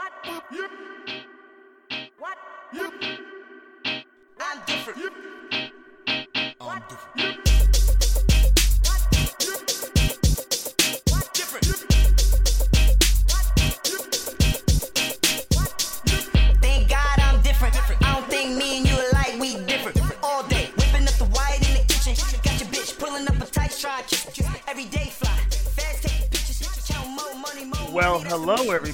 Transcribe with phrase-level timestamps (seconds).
[0.00, 0.12] What?
[0.50, 0.70] Yep.
[2.18, 2.38] What?
[2.72, 2.92] Yep.
[4.40, 4.98] I'm different.
[4.98, 5.12] Yep.
[6.58, 7.19] I'm different.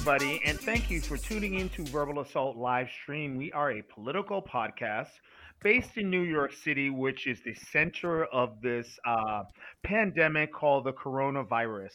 [0.07, 3.35] Everybody, and thank you for tuning in to Verbal Assault live stream.
[3.35, 5.09] We are a political podcast
[5.61, 9.43] based in New York City, which is the center of this uh,
[9.83, 11.91] pandemic called the coronavirus.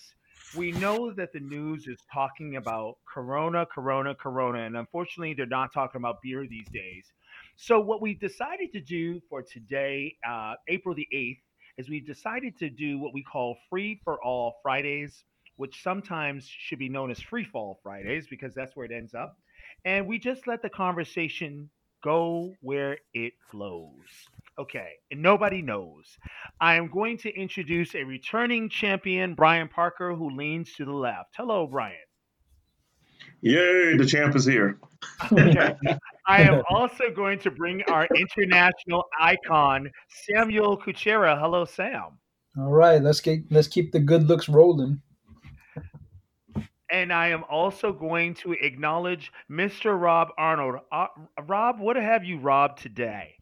[0.55, 5.73] We know that the news is talking about corona, corona, corona, and unfortunately, they're not
[5.73, 7.07] talking about beer these days.
[7.57, 11.41] So, what we decided to do for today, uh, April the 8th,
[11.79, 15.25] is we decided to do what we call Free for All Fridays
[15.63, 19.39] which sometimes should be known as free fall Fridays because that's where it ends up.
[19.85, 21.71] And we just let the conversation
[22.03, 24.09] go where it flows.
[24.59, 26.19] Okay, and nobody knows.
[26.61, 31.35] I am going to introduce a returning champion, Brian Parker, who leans to the left.
[31.37, 31.95] Hello, Brian.
[33.43, 34.81] Yay, the champ is here.
[35.31, 35.77] Okay.
[36.27, 39.89] I am also going to bring our international icon,
[40.27, 41.39] Samuel Kuchera.
[41.39, 42.19] Hello, Sam.
[42.59, 45.01] All right, let's get let's keep the good looks rolling.
[46.93, 49.99] And I am also going to acknowledge Mr.
[49.99, 50.81] Rob Arnold.
[50.93, 51.07] Uh,
[51.47, 53.39] Rob, what have you robbed today?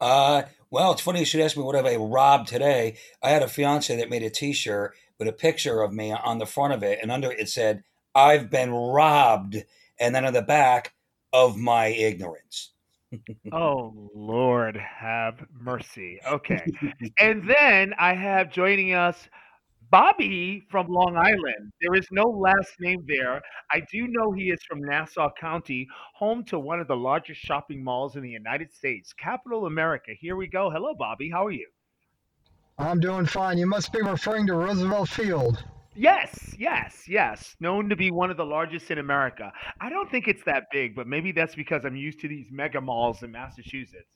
[0.00, 2.96] Uh, well, it's funny you should ask me what have I robbed today.
[3.20, 6.46] I had a fiance that made a T-shirt with a picture of me on the
[6.46, 7.82] front of it, and under it said,
[8.14, 9.64] "I've been robbed,"
[9.98, 10.94] and then on the back,
[11.32, 12.70] "of my ignorance."
[13.52, 16.20] Oh, Lord, have mercy.
[16.24, 16.64] Okay.
[17.18, 19.28] and then I have joining us
[19.90, 21.72] Bobby from Long Island.
[21.80, 23.42] There is no last name there.
[23.72, 27.82] I do know he is from Nassau County, home to one of the largest shopping
[27.82, 30.12] malls in the United States, Capital America.
[30.18, 30.70] Here we go.
[30.70, 31.28] Hello, Bobby.
[31.28, 31.66] How are you?
[32.78, 33.58] I'm doing fine.
[33.58, 35.64] You must be referring to Roosevelt Field.
[35.96, 37.56] Yes, yes, yes.
[37.58, 39.52] Known to be one of the largest in America.
[39.80, 42.80] I don't think it's that big, but maybe that's because I'm used to these mega
[42.80, 44.06] malls in Massachusetts.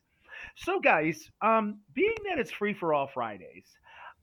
[0.57, 3.67] So, guys, um, being that it's free for all Fridays,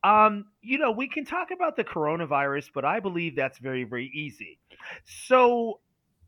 [0.04, 4.12] um, you know, we can talk about the coronavirus, but I believe that's very, very
[4.14, 4.60] easy.
[5.06, 5.80] So,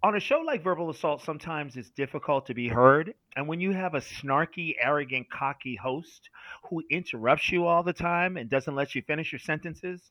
[0.04, 3.14] on a show like Verbal Assault, sometimes it's difficult to be heard.
[3.38, 6.30] And when you have a snarky, arrogant, cocky host
[6.70, 10.02] who interrupts you all the time and doesn't let you finish your sentences,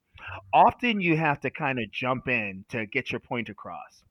[0.55, 4.03] often you have to kind of jump in to get your point across.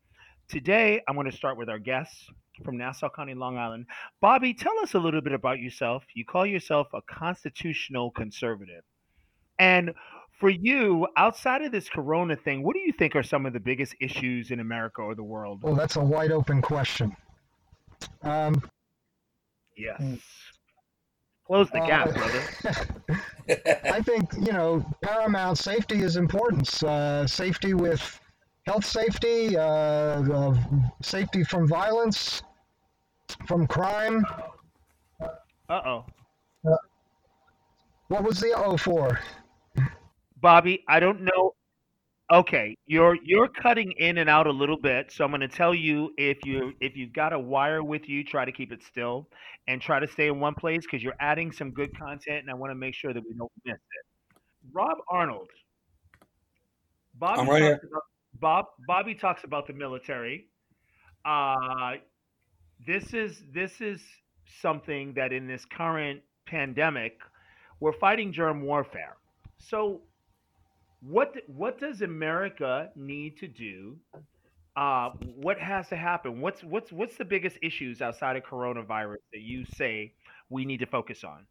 [0.50, 2.28] Today, I'm going to start with our guests
[2.64, 3.88] from Nassau County, Long Island.
[4.22, 6.04] Bobby, tell us a little bit about yourself.
[6.14, 8.84] You call yourself a constitutional conservative.
[9.62, 9.94] And
[10.40, 13.60] for you, outside of this corona thing, what do you think are some of the
[13.60, 15.62] biggest issues in America or the world?
[15.62, 17.16] Well, that's a wide open question.
[18.24, 18.62] Um,
[19.78, 20.02] Yes.
[21.48, 23.80] Close the gap, uh, brother.
[23.86, 26.84] I think you know paramount safety is important.
[26.84, 28.20] Uh, safety with
[28.68, 30.56] health safety, uh, uh,
[31.02, 32.44] safety from violence,
[33.48, 34.24] from crime.
[35.68, 36.06] Uh oh.
[38.08, 39.20] What was the O for?
[40.42, 41.54] Bobby, I don't know.
[42.32, 45.76] Okay, you're you're cutting in and out a little bit, so I'm going to tell
[45.76, 49.28] you if you if you've got a wire with you, try to keep it still
[49.68, 52.54] and try to stay in one place because you're adding some good content, and I
[52.54, 54.40] want to make sure that we don't miss it.
[54.72, 55.50] Rob Arnold.
[57.16, 58.04] Bobby I'm right talks about,
[58.40, 60.48] Bob Bobby talks about the military.
[61.26, 61.96] Uh,
[62.88, 64.02] this is this is
[64.62, 67.20] something that in this current pandemic,
[67.82, 69.18] we're fighting germ warfare.
[69.58, 70.02] So
[71.02, 73.98] what what does America need to do?
[74.76, 76.40] Uh, what has to happen?
[76.40, 80.14] What's what's what's the biggest issues outside of coronavirus that you say
[80.50, 81.46] we need to focus on?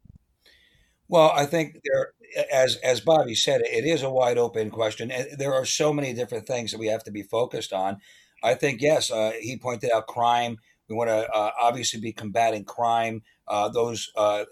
[1.07, 2.13] Well, I think there,
[2.51, 6.47] as as Bobby said, it is a wide open question, there are so many different
[6.47, 7.97] things that we have to be focused on.
[8.43, 10.57] I think yes, uh, he pointed out crime.
[10.89, 13.21] We want to uh, obviously be combating crime.
[13.47, 14.45] Uh, those uh,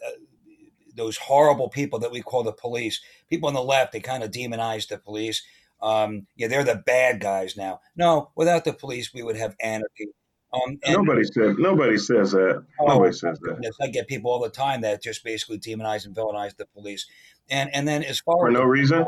[1.00, 3.02] those horrible people that we call the police.
[3.30, 5.42] People on the left, they kind of demonize the police.
[5.82, 7.80] Um, yeah, they're the bad guys now.
[7.96, 10.10] No, without the police, we would have anarchy.
[10.52, 12.66] Um, Nobody says nobody says that.
[12.80, 13.74] Oh, Nobody says that.
[13.82, 17.06] I get people all the time that just basically demonize and villainize the police.
[17.50, 19.06] And and then as far For as no reason?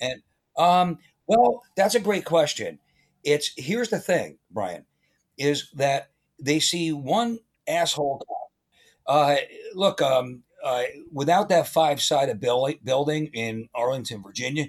[0.00, 0.22] and
[0.56, 2.78] um, well, that's a great question.
[3.22, 4.86] It's here's the thing, Brian,
[5.36, 7.38] is that they see one
[7.68, 8.36] asshole cop.
[9.06, 9.36] Uh,
[9.74, 10.82] look, um, uh,
[11.12, 14.66] without that five-sided building in Arlington, Virginia,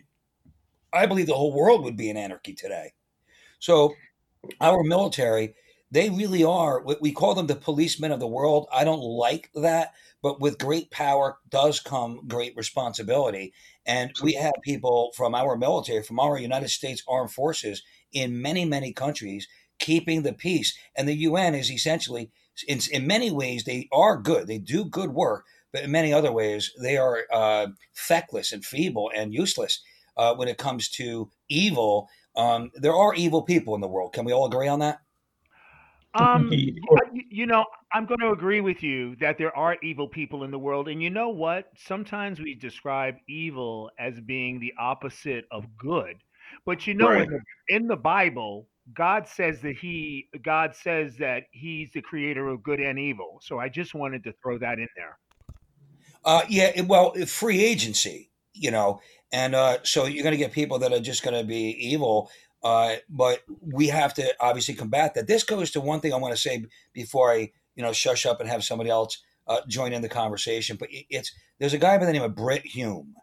[0.92, 2.94] I believe the whole world would be in anarchy today.
[3.60, 3.94] So
[4.62, 5.56] our military,
[5.92, 6.84] they really are.
[7.02, 8.68] We call them the policemen of the world.
[8.72, 13.54] I don't like that, but with great power does come great responsibility.
[13.86, 18.66] And we have people from our military, from our United States Armed Forces in many,
[18.66, 19.48] many countries
[19.80, 20.78] keeping the peace.
[20.96, 22.30] And the UN is essentially,
[22.68, 24.48] in, in many ways, they are good.
[24.48, 29.12] They do good work, but in many other ways, they are uh, feckless and feeble
[29.16, 29.82] and useless
[30.18, 32.10] uh, when it comes to evil.
[32.36, 34.14] Um, there are evil people in the world.
[34.14, 35.00] Can we all agree on that?
[36.14, 37.02] Um, Of y- course.
[37.06, 40.44] I- y- you know, I'm going to agree with you that there are evil people
[40.44, 41.70] in the world, and you know what?
[41.78, 46.18] Sometimes we describe evil as being the opposite of good,
[46.66, 47.22] but you know, Right.
[47.22, 47.42] in the
[47.76, 52.80] in the Bible, God says that he God says that He's the creator of good
[52.80, 53.40] and evil.
[53.44, 55.18] So I just wanted to throw that in there.
[56.26, 59.00] Uh, yeah, it- well, free agency, you know,
[59.32, 62.30] and uh, so you're going to get people that are just going to be evil.
[62.64, 65.28] Uh, but we have to obviously combat that.
[65.28, 68.42] This goes to one thing I want to say before I, you know, shush up
[68.42, 70.76] and have somebody else uh, join in the conversation.
[70.78, 73.16] But it- it's there's a guy by the name of Brit Hume.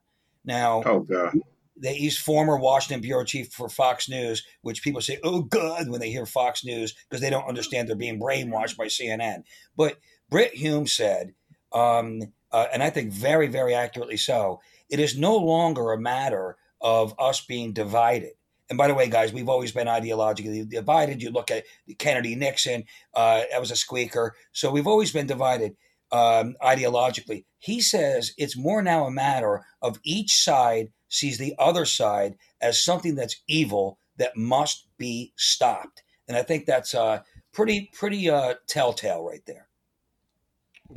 [0.45, 1.35] Now, Oh God.
[1.83, 6.11] he's former Washington bureau chief for Fox News, which people say, "Oh, God," when they
[6.11, 9.43] hear Fox News because they don't understand they're being brainwashed by CNN.
[9.77, 9.99] But
[10.31, 11.35] Brit Hume said,
[11.73, 12.23] um,
[12.57, 17.15] uh, and I think very, very accurately so, it is no longer a matter of
[17.19, 18.33] us being divided.
[18.71, 21.23] And by the way, guys, we've always been ideologically divided.
[21.23, 21.65] You look at
[21.99, 24.35] Kennedy, Nixon, uh, that was a squeaker.
[24.53, 25.77] So we've always been divided
[26.11, 27.45] um, ideologically.
[27.59, 32.83] He says it's more now a matter of each side sees the other side as
[32.83, 36.03] something that's evil that must be stopped.
[36.27, 37.21] And I think that's uh,
[37.53, 39.69] pretty, pretty uh, telltale right there.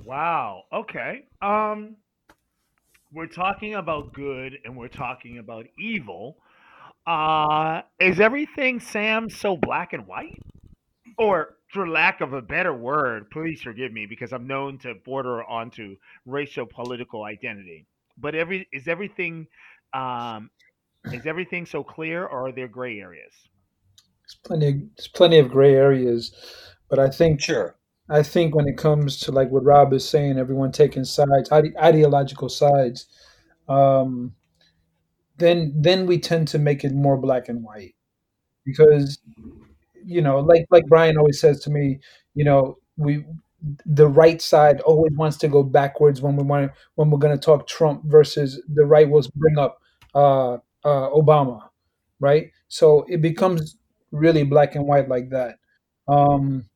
[0.04, 0.64] Wow.
[0.72, 1.26] Okay.
[1.42, 1.96] Um,
[3.12, 6.38] we're talking about good and we're talking about evil.
[7.08, 10.38] Uh, is everything Sam so black and white?
[11.18, 15.44] Or for lack of a better word, please forgive me because I'm known to border
[15.44, 15.96] onto
[16.26, 17.86] racial political identity.
[18.18, 19.48] But every is everything
[19.94, 20.50] um
[21.06, 23.34] is everything so clear or are there gray areas?
[24.22, 24.68] There's plenty.
[24.70, 26.32] Of, there's plenty of gray areas,
[26.90, 27.76] but I think Sure.
[28.10, 31.76] I think when it comes to like what Rob is saying, everyone taking sides, ide-
[31.78, 33.08] ideological sides,
[33.68, 34.36] um,
[35.38, 37.96] then then we tend to make it more black and white
[38.66, 39.20] because
[40.06, 42.00] you know, like like Brian always says to me,
[42.36, 43.26] you know, we
[43.86, 47.44] the right side always wants to go backwards when we want when we're going to
[47.44, 49.80] talk Trump versus the right will bring up
[50.16, 51.64] uh, uh, Obama,
[52.22, 52.52] right?
[52.70, 53.78] So it becomes
[54.12, 55.58] really black and white like that.
[56.08, 56.69] Um,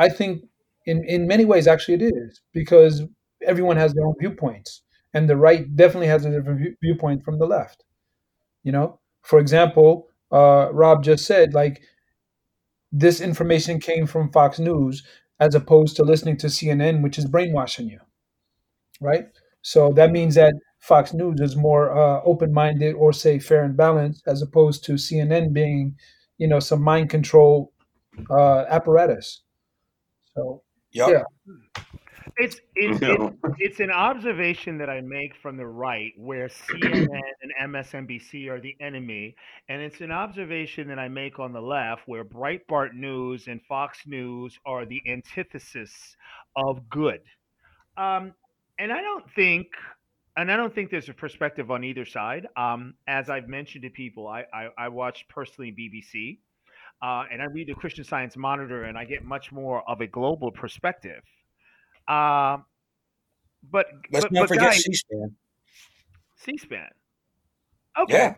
[0.00, 0.44] I think
[0.86, 3.02] in in many ways actually it is because
[3.46, 4.82] everyone has their own viewpoints,
[5.14, 7.84] and the right definitely has a different view, viewpoint from the left.
[8.64, 11.82] You know, for example, uh, Rob just said like
[12.92, 15.02] this information came from Fox News
[15.40, 18.00] as opposed to listening to CNN, which is brainwashing you,
[19.00, 19.26] right?
[19.62, 24.22] So that means that Fox News is more uh, open-minded or say fair and balanced,
[24.26, 25.96] as opposed to CNN being,
[26.38, 27.72] you know, some mind control
[28.30, 29.42] uh, apparatus.
[30.34, 30.62] So
[30.92, 31.08] Yep.
[31.08, 31.54] Yeah.
[32.36, 37.08] It's it's You it's it's an observation that I make from the right, where CNN
[37.42, 39.34] and MSNBC are the enemy,
[39.68, 44.00] and it's an observation that I make on the left, where Breitbart News and Fox
[44.06, 46.16] News are the antithesis
[46.56, 47.20] of good.
[47.96, 48.34] Um,
[48.78, 49.68] and I don't think,
[50.36, 52.46] and I don't think there's a perspective on either side.
[52.56, 56.38] Um, as I've mentioned to people, I I, I watch personally BBC,
[57.02, 60.06] uh, and I read the Christian Science Monitor, and I get much more of a
[60.06, 61.22] global perspective.
[62.08, 62.64] Um,
[63.70, 65.36] but Let's but, not but forget guys, C-SPAN.
[66.36, 66.88] C-SPAN.
[68.02, 68.14] Okay.
[68.14, 68.34] Yeah.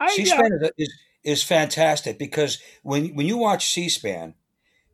[0.00, 0.94] I, yeah, C-SPAN is, is
[1.24, 4.34] is fantastic because when when you watch C-SPAN,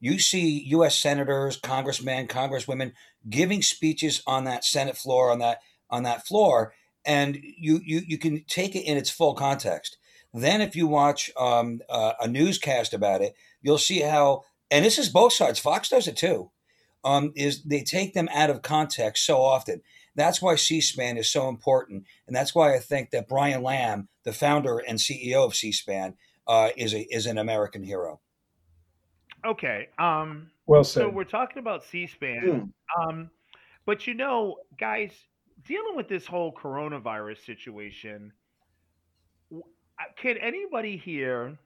[0.00, 0.98] you see U.S.
[0.98, 2.92] senators, congressmen, congresswomen
[3.28, 5.58] giving speeches on that Senate floor on that
[5.90, 9.98] on that floor, and you you you can take it in its full context.
[10.34, 14.98] Then, if you watch um, uh, a newscast about it, you'll see how, and this
[14.98, 15.58] is both sides.
[15.58, 16.50] Fox does it too.
[17.04, 19.82] Um, is they take them out of context so often.
[20.14, 24.32] That's why C-SPAN is so important, and that's why I think that Brian Lamb, the
[24.32, 26.14] founder and CEO of C-SPAN,
[26.46, 28.20] uh, is a is an American hero.
[29.44, 29.88] okay.
[29.98, 32.72] Um, well so we're talking about C-SPAN.
[32.96, 33.02] Hmm.
[33.02, 33.30] Um,
[33.84, 35.12] but you know, guys,
[35.64, 38.41] dealing with this whole coronavirus situation, w-
[40.16, 41.56] can anybody here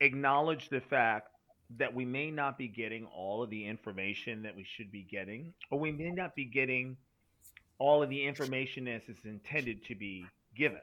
[0.00, 1.28] acknowledge the fact
[1.78, 5.52] that we may not be getting all of the information that we should be getting,
[5.70, 6.96] or we may not be getting
[7.78, 10.24] all of the information as it's intended to be
[10.56, 10.80] given?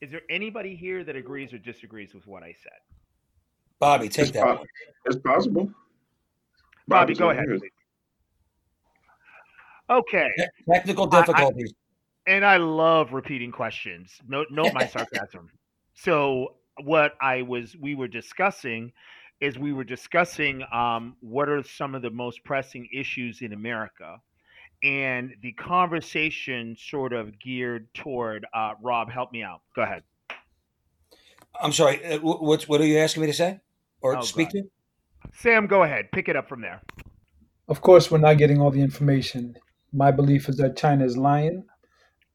[0.00, 2.72] Is there anybody here that agrees or disagrees with what I said?
[3.78, 4.64] Bobby, take It's, that po-
[5.04, 5.64] it's possible.
[6.88, 7.44] Bobby, Bobby's go ahead.
[9.90, 10.28] Okay,
[10.68, 11.74] Technical I- I- difficulties.
[12.26, 14.12] And I love repeating questions.
[14.28, 15.50] Note, note my sarcasm.
[15.94, 18.92] So what I was we were discussing
[19.40, 24.18] is we were discussing um, what are some of the most pressing issues in America,
[24.84, 29.10] and the conversation sort of geared toward uh, Rob.
[29.10, 29.60] Help me out.
[29.74, 30.02] Go ahead.
[31.60, 32.04] I'm sorry.
[32.04, 33.60] uh, What what are you asking me to say
[34.00, 34.62] or Oh, speak God.
[34.62, 34.70] to?
[35.34, 36.10] Sam, go ahead.
[36.12, 36.82] Pick it up from there.
[37.68, 39.56] Of course, we're not getting all the information.
[39.92, 41.64] My belief is that China is lying,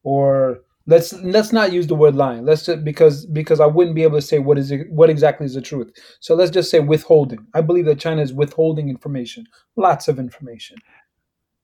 [0.08, 2.44] or let's let's not use the word lying.
[2.46, 5.44] Let's just, because because I wouldn't be able to say what is it, what exactly
[5.44, 5.90] is the truth.
[6.20, 7.46] So let's just say withholding.
[7.52, 9.44] I believe that China is withholding information,
[9.76, 10.76] lots of information.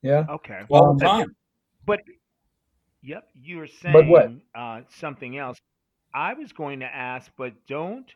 [0.03, 0.25] Yeah.
[0.29, 0.61] Okay.
[0.69, 1.37] All Um, the time.
[1.87, 2.01] But
[3.03, 4.31] yep, you were saying But what?
[4.55, 5.59] Uh, something else.
[6.15, 8.07] I was going to ask, but don't.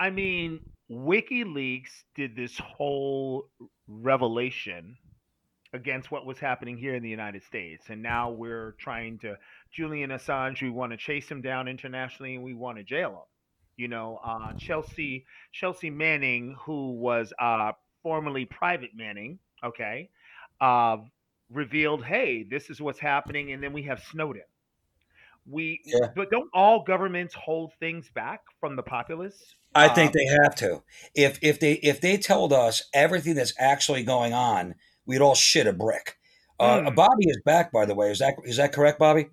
[0.00, 3.48] I mean, WikiLeaks did this whole
[3.86, 4.96] revelation
[5.72, 9.36] against what was happening here in the United States, and now we're trying to
[9.70, 10.62] Julian Assange.
[10.62, 13.28] We want to chase him down internationally, and we want to jail him.
[13.76, 17.72] You know, uh, Chelsea Chelsea Manning, who was uh,
[18.02, 20.08] formerly Private Manning, okay,
[20.60, 20.96] uh,
[21.50, 24.42] revealed, hey, this is what's happening, and then we have Snowden.
[25.46, 26.08] We, Yeah.
[26.14, 29.54] but don't all governments hold things back from the populace?
[29.74, 30.82] I think Um, they have to.
[31.14, 34.74] If if they if they told us everything that's actually going on,
[35.08, 36.16] we'd all shit a brick.
[36.60, 36.94] Uh, Mm.
[36.94, 38.10] Bobby is back, by the way.
[38.10, 39.26] Is that is that correct, Bobby?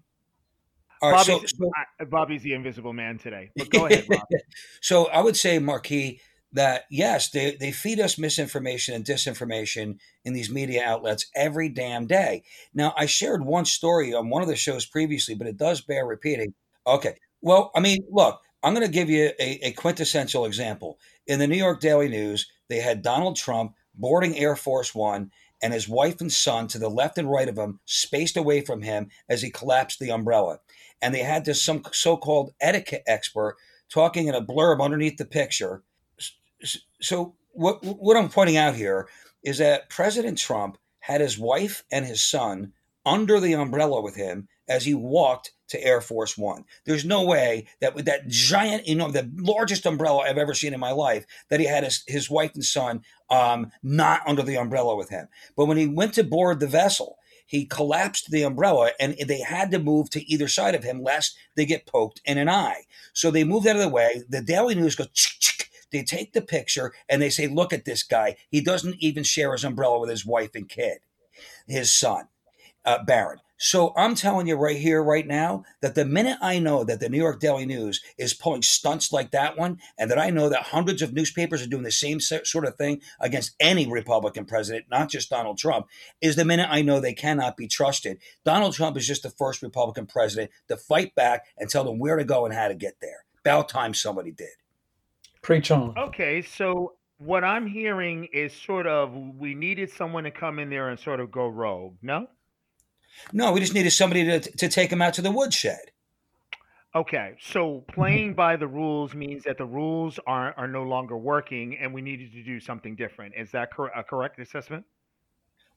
[1.02, 1.26] All right.
[1.26, 3.52] So, Bobby's, so I- Bobby's the invisible man today.
[3.56, 4.08] But go ahead,
[4.82, 6.22] so I would say, Marquis,
[6.54, 12.06] that yes, they, they feed us misinformation and disinformation in these media outlets every damn
[12.08, 12.44] day.
[12.74, 16.06] Now, I shared one story on one of the shows previously, but it does bear
[16.06, 16.54] repeating.
[16.88, 17.16] Okay.
[17.42, 20.98] Well, I mean, look, I'm going to give you a, a quintessential example.
[21.28, 25.32] In the New York Daily News, they had Donald Trump boarding Air Force One
[25.62, 28.82] and his wife and son to the left and right of him, spaced away from
[28.82, 30.60] him as he collapsed the umbrella.
[31.02, 33.58] And they had this some so-called etiquette expert
[33.90, 35.84] talking in a blurb underneath the picture.
[37.02, 39.08] So what what I'm pointing out here
[39.44, 42.74] is that President Trump had his wife and his son
[43.06, 46.66] under the umbrella with him as he walked to Air Force One.
[46.86, 50.74] There's no way that with that giant, you know, the largest umbrella I've ever seen
[50.74, 54.58] in my life, that he had his, his wife and son um, not under the
[54.58, 55.28] umbrella with him.
[55.56, 59.72] But when he went to board the vessel, he collapsed the umbrella and they had
[59.72, 62.84] to move to either side of him lest they get poked in an eye.
[63.14, 64.24] So they moved out of the way.
[64.28, 65.08] The Daily News goes,
[65.92, 68.36] they take the picture and they say, look at this guy.
[68.50, 70.98] He doesn't even share his umbrella with his wife and kid,
[71.68, 72.28] his son,
[72.84, 73.04] uh.
[73.58, 77.10] So I'm telling you right here, right now, that the minute I know that the
[77.10, 80.64] New York Daily News is pulling stunts like that one, and that I know that
[80.64, 85.10] hundreds of newspapers are doing the same sort of thing against any Republican president, not
[85.10, 85.88] just Donald Trump,
[86.22, 88.20] is the minute I know they cannot be trusted.
[88.44, 92.18] Donald Trump is just the first Republican president to fight back and tell them where
[92.18, 93.26] to go and how to get there.
[93.40, 94.50] About time somebody did.
[95.42, 95.98] Preach on.
[95.98, 100.90] Okay, so what I'm hearing is sort of we needed someone to come in there
[100.90, 101.96] and sort of go rogue.
[102.02, 102.28] No?
[103.34, 105.92] No, we just needed somebody to, to take him out to the woodshed.
[106.96, 111.78] Okay, so playing by the rules means that the rules are are no longer working,
[111.78, 113.36] and we needed to do something different.
[113.36, 114.86] Is that cor- a correct assessment?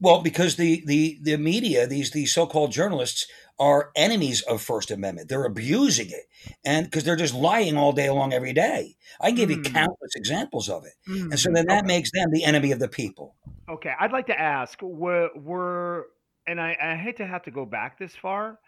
[0.01, 3.27] Well, because the the the media, these these so-called journalists,
[3.59, 5.29] are enemies of First Amendment.
[5.29, 6.27] They're abusing it,
[6.65, 8.97] and because they're just lying all day long, every day.
[9.21, 9.61] I can give you Hmm.
[9.61, 10.95] countless examples of it,
[11.31, 11.87] and so Hmm, then that okay.
[11.87, 13.37] makes them the enemy of the people.
[13.69, 16.09] Okay, I'd like to ask: Were were
[16.49, 18.59] and I, I hate to have to go back this far,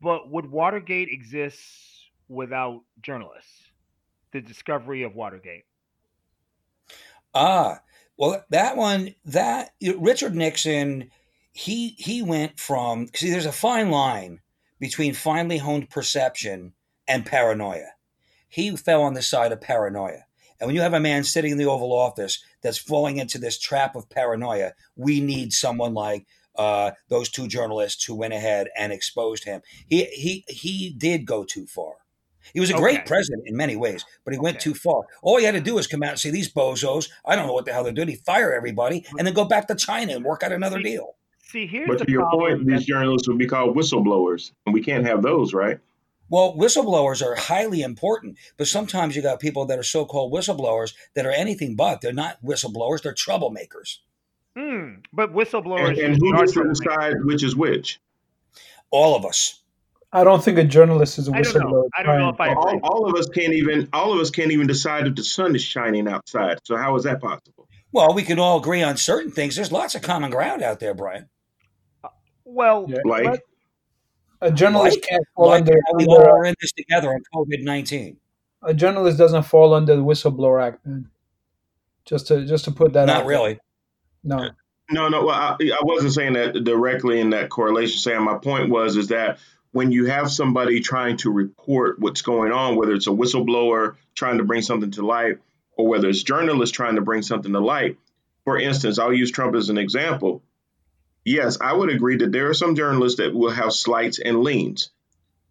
[0.00, 1.60] but would Watergate exist
[2.28, 3.70] without journalists?
[4.32, 5.64] The discovery of Watergate.
[7.34, 7.80] Ah,
[8.16, 11.10] well, that one, that Richard Nixon,
[11.52, 14.40] he he went from see, there's a fine line
[14.80, 16.72] between finely honed perception
[17.06, 17.90] and paranoia.
[18.48, 20.24] He fell on the side of paranoia.
[20.58, 23.58] And when you have a man sitting in the Oval Office that's falling into this
[23.58, 26.26] trap of paranoia, we need someone like
[26.58, 29.62] uh, those two journalists who went ahead and exposed him.
[29.86, 31.94] He he he did go too far.
[32.54, 35.02] He was a great president in many ways, but he went too far.
[35.22, 37.52] All he had to do was come out and say, "These bozos, I don't know
[37.52, 40.24] what the hell they're doing." He fire everybody and then go back to China and
[40.24, 41.16] work out another See, deal.
[41.42, 42.58] See, here's But the to your problem.
[42.58, 45.78] point, these journalists would be called whistleblowers, and we can't have those, right?
[46.28, 51.24] Well, whistleblowers are highly important, but sometimes you got people that are so-called whistleblowers that
[51.24, 52.00] are anything but.
[52.00, 53.98] They're not whistleblowers; they're troublemakers.
[54.56, 58.00] Hmm, but whistleblowers And, and who are gets to decide which is which?
[58.90, 59.60] All of us.
[60.12, 61.60] I don't think a journalist is a I don't know.
[61.60, 61.88] whistleblower.
[61.98, 62.80] I don't know if I All, agree.
[62.82, 65.62] all of us can't even all of us can't even decide if the sun is
[65.62, 66.58] shining outside.
[66.64, 67.68] So how is that possible?
[67.92, 69.56] Well, we can all agree on certain things.
[69.56, 71.28] There's lots of common ground out there, Brian.
[72.44, 72.98] Well, Yeah.
[73.04, 73.40] Like let-
[74.42, 77.62] A journalist Like- can't fall Like under we all are in this together on COVID
[77.62, 78.18] nineteen.
[78.62, 81.10] a journalist doesn't fall under the whistleblower act, man.
[82.04, 83.26] Just to just to put that Not out.
[83.26, 83.58] really.
[84.26, 84.50] No.
[84.90, 85.24] No, no.
[85.24, 87.98] Well, I, I wasn't saying that directly in that correlation.
[87.98, 88.24] Sam.
[88.24, 89.38] my point was is that
[89.72, 94.38] when you have somebody trying to report what's going on, whether it's a whistleblower trying
[94.38, 95.38] to bring something to light,
[95.76, 97.98] or whether it's journalists trying to bring something to light.
[98.44, 100.42] For instance, I'll use Trump as an example.
[101.24, 104.90] Yes, I would agree that there are some journalists that will have slights and leans.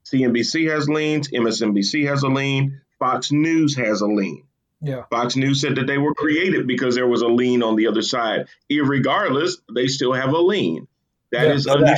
[0.05, 4.44] CNBC has leans, MSNBC has a lean, Fox News has a lean.
[4.85, 5.03] Yeah.
[5.09, 8.01] Fox News said that they were created because there was a lean on the other
[8.01, 8.47] side.
[8.71, 10.87] Irregardless, they still have a lean.
[11.31, 11.97] That Yeah, is no doubt.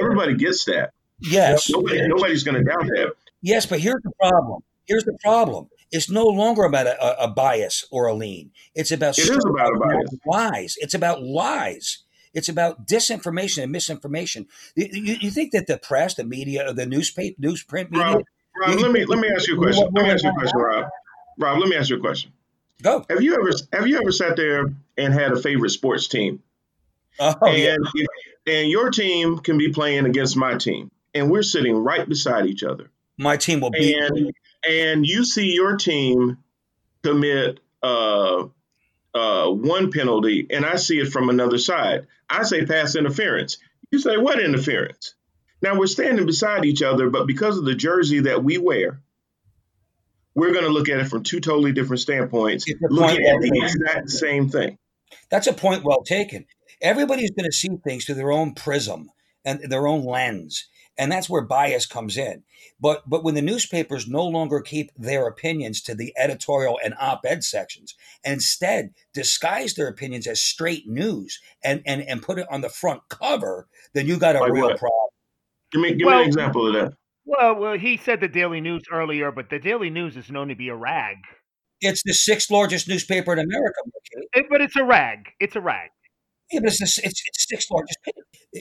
[0.00, 0.92] everybody gets that.
[1.20, 1.68] Yes.
[1.70, 3.12] Nobody, nobody's going to doubt that.
[3.42, 4.62] Yes, but here's the problem.
[4.86, 5.68] Here's the problem.
[5.92, 8.50] It's no longer about a, a, a bias or a lean.
[8.74, 10.10] It's about It is about a bias.
[10.26, 10.74] lies.
[10.78, 11.98] It's about lies.
[12.32, 14.46] It's about disinformation and misinformation.
[14.74, 18.24] You, you, you think that the press, the media, the newspaper, newsprint media, Rob,
[18.60, 19.88] Rob, let me let me ask you a question.
[19.94, 20.86] Let me ask you a question, Rob.
[21.38, 22.32] Rob, let me ask you a question.
[22.82, 23.04] go.
[23.08, 26.42] Have you ever have you ever sat there and had a favorite sports team?
[27.18, 28.06] Oh, and if,
[28.46, 32.62] and your team can be playing against my team, and we're sitting right beside each
[32.62, 32.90] other.
[33.18, 33.96] My team will be.
[33.96, 34.32] and
[34.68, 36.38] and you see your team
[37.02, 38.46] commit uh,
[39.14, 42.06] uh, one penalty, and I see it from another side.
[42.28, 43.58] I say pass interference.
[43.90, 45.14] You say what interference?
[45.62, 49.00] Now we're standing beside each other, but because of the jersey that we wear,
[50.34, 53.50] we're going to look at it from two totally different standpoints, It's looking at the
[53.54, 54.78] well exact same thing.
[55.30, 56.46] That's a point well taken.
[56.82, 59.10] Everybody's going to see things through their own prism
[59.44, 62.42] and their own lens, and that's where bias comes in.
[62.80, 67.44] But but when the newspapers no longer keep their opinions to the editorial and op-ed
[67.44, 72.60] sections, and instead disguise their opinions as straight news and and and put it on
[72.60, 74.78] the front cover, then you got a Like real what?
[74.78, 75.10] problem.
[75.70, 76.94] Give me give me an example of that.
[77.24, 80.54] Well, well, he said the Daily News earlier, but the Daily News is known to
[80.54, 81.16] be a rag.
[81.80, 83.80] It's the sixth largest newspaper in America.
[84.34, 85.26] It- but it's a rag.
[85.40, 85.90] It's a rag.
[86.52, 87.98] Yeah, but it's the, it's, it's sixth largest.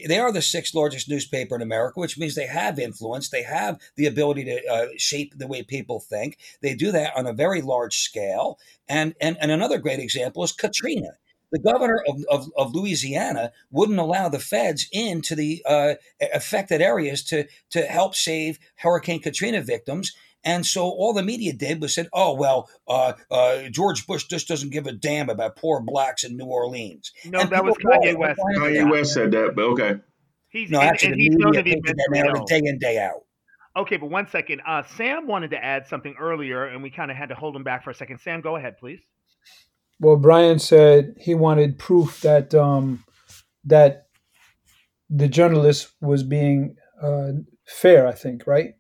[0.08, 3.30] They are the sixth largest newspaper in America, which means they have influence.
[3.30, 6.38] They have the ability to uh, shape the way people think.
[6.62, 8.58] They do that on a very large scale.
[8.88, 11.10] And and, and another great example is Katrina.
[11.54, 15.94] The governor of, of, of Louisiana wouldn't allow the feds into the uh,
[16.34, 20.14] affected areas to to help save Hurricane Katrina victims.
[20.44, 24.48] And so all the media did was said, "Oh well, uh, uh, George Bush just
[24.48, 28.18] doesn't give a damn about poor blacks in New Orleans." No, And that was Kanye.
[28.18, 28.40] West.
[28.58, 28.90] Kanye?
[28.90, 29.96] West said that, but okay.
[30.50, 33.22] He's No, actually, and the he's known media to that mentally day in day out.
[33.76, 34.62] Okay, but one second.
[34.68, 37.64] Uh, Sam wanted to add something earlier, and we kind of had to hold him
[37.64, 38.20] back for a second.
[38.20, 39.02] Sam, go ahead, please.
[40.04, 43.04] Well, Brian said he wanted proof that um,
[43.64, 44.08] that
[45.10, 47.30] the journalist was being uh,
[47.66, 48.08] fair.
[48.08, 48.74] I think, right?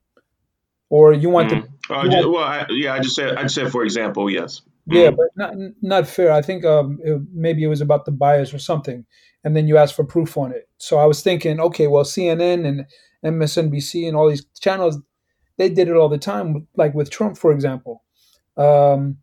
[0.89, 1.63] Or you want Mm.
[1.63, 4.62] to Uh, well, I, yeah, I just said I just said for example, yes.
[4.88, 5.15] Yeah, Mhm.
[5.17, 6.31] but not not fair.
[6.33, 9.05] I think um, it, maybe it was about the bias or something,
[9.43, 10.67] and then you asked for proof on it.
[10.77, 12.86] So I was thinking, okay, well, CNN and
[13.23, 14.97] MSNBC and all these channels,
[15.57, 16.67] they did it all the time.
[16.75, 18.03] Like with Trump, for example,
[18.57, 19.17] um,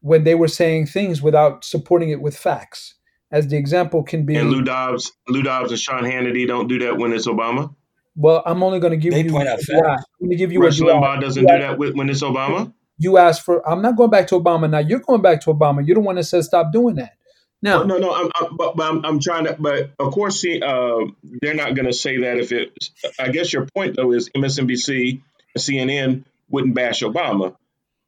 [0.00, 2.94] when they were saying things without supporting it with facts.
[3.32, 6.80] As the example can be, And Lou Dobbs, Lou Dobbs and Sean Hannity don't do
[6.80, 7.72] that when it's Obama.
[8.16, 9.30] well, I'm only going to give They you.
[9.30, 9.70] point out facts.
[9.78, 12.72] I'm going to give you Rush Limbaugh doesn't do that with, when it's Obama.
[12.98, 13.66] You asked for.
[13.68, 14.78] I'm not going back to Obama now.
[14.78, 15.86] You're going back to Obama.
[15.86, 17.12] You're the one that says stop doing that.
[17.62, 19.56] Now, No, no, I'm, I'm, but, but I'm, I'm trying to.
[19.58, 21.04] But of course, see, uh,
[21.40, 22.76] they're not going to say that if it.
[23.18, 25.20] I guess your point though is MSNBC,
[25.54, 27.54] and CNN wouldn't bash Obama.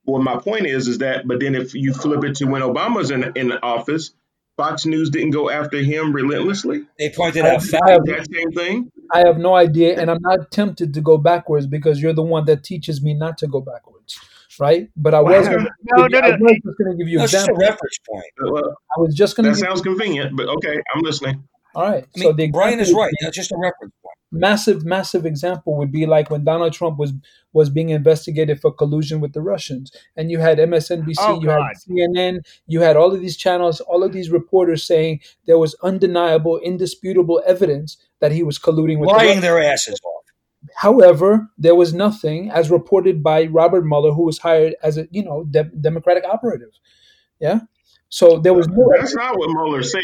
[0.05, 3.11] Well, my point is, is that, but then if you flip it to when Obama's
[3.11, 4.13] in in office,
[4.57, 6.83] Fox News didn't go after him relentlessly.
[6.99, 8.91] They pointed out I have- That same thing.
[9.15, 12.45] I have no idea, and I'm not tempted to go backwards because you're the one
[12.47, 14.19] that teaches me not to go backwards,
[14.59, 14.89] right?
[14.97, 16.37] But I was gonna, No, no, I no.
[16.41, 18.25] was just going to give you No, it's just a reference point.
[18.43, 19.69] Well, I was just going that to give.
[19.69, 21.45] sounds convenient, but okay, I'm listening.
[21.75, 23.05] All right, I so mean, the Brian is right.
[23.07, 24.02] would That's just a reference point.
[24.33, 27.13] Massive, massive example would be like when Donald Trump was
[27.53, 31.77] was being investigated for collusion with the Russians, and you had MSNBC, Oh, you had
[31.87, 36.59] CNN, you had all of these channels, all of these reporters saying there was undeniable,
[36.59, 39.43] indisputable evidence that he was colluding with the Lying Russians.
[39.43, 40.25] their asses off.
[40.77, 45.23] However, there was nothing, as reported by Robert Mueller, who was hired as a you
[45.23, 46.71] know de- Democratic operative.
[47.39, 47.61] Yeah,
[48.09, 50.03] so there was no That's not what Mueller said.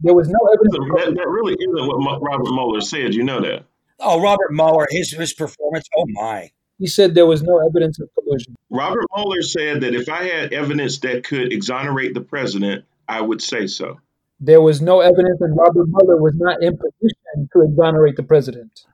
[0.00, 1.04] There was no evidence.
[1.04, 3.14] That, that really isn't what Robert Mueller said.
[3.14, 3.64] You know that.
[4.00, 5.88] Oh, Robert Mueller, his his performance.
[5.96, 6.50] Oh my.
[6.78, 8.54] He said there was no evidence of collusion.
[8.70, 13.42] Robert Mueller said that if I had evidence that could exonerate the president, I would
[13.42, 13.98] say so.
[14.38, 18.84] There was no evidence, and Robert Mueller was not in position to exonerate the president.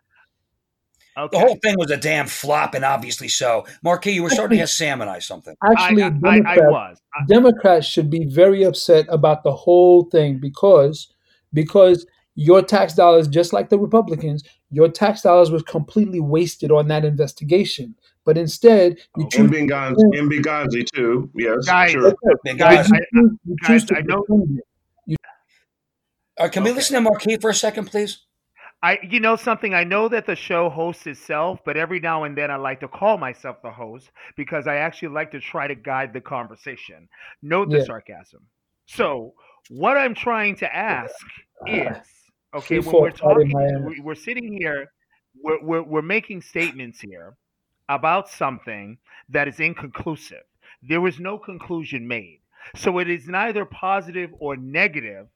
[1.16, 1.38] Okay.
[1.38, 3.64] The whole thing was a damn flop, and obviously so.
[3.84, 5.54] Marquis, you were starting to salmonize something.
[5.64, 7.00] Actually, I, I, I, Democrats, I was.
[7.14, 11.08] I- Democrats should be very upset about the whole thing because
[11.52, 16.88] because your tax dollars, just like the Republicans, your tax dollars was completely wasted on
[16.88, 17.94] that investigation.
[18.24, 21.30] But instead, you And choose, Benghazi, and Benghazi too.
[21.36, 22.12] Yes, Guys, sure.
[22.44, 24.60] Man, Guys, guys, I- you choose guys, to I know- defend
[25.08, 25.18] it.
[26.40, 28.18] uh, can we listen to Marquis for a second, please?
[28.84, 29.72] I, you know something.
[29.72, 32.88] I know that the show hosts itself, but every now and then I like to
[32.88, 37.08] call myself the host because I actually like to try to guide the conversation.
[37.40, 37.84] Note the Yeah.
[37.84, 38.42] sarcasm.
[38.84, 39.32] So,
[39.70, 41.14] what I'm trying to ask
[41.66, 41.96] is,
[42.54, 44.92] okay, when we're talking, we- we're sitting here,
[45.42, 47.36] we're, we're we're making statements here
[47.88, 48.98] about something
[49.30, 50.44] that is inconclusive.
[50.82, 52.40] There was no conclusion made,
[52.76, 55.28] so it is neither positive or negative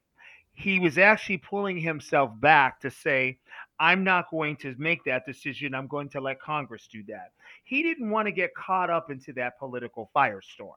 [0.59, 3.37] he was actually pulling himself back to say,
[3.79, 5.73] I'm not going to make that decision.
[5.73, 7.31] I'm going to let Congress do that.
[7.63, 10.73] He didn't want to get caught up into that political firestorm.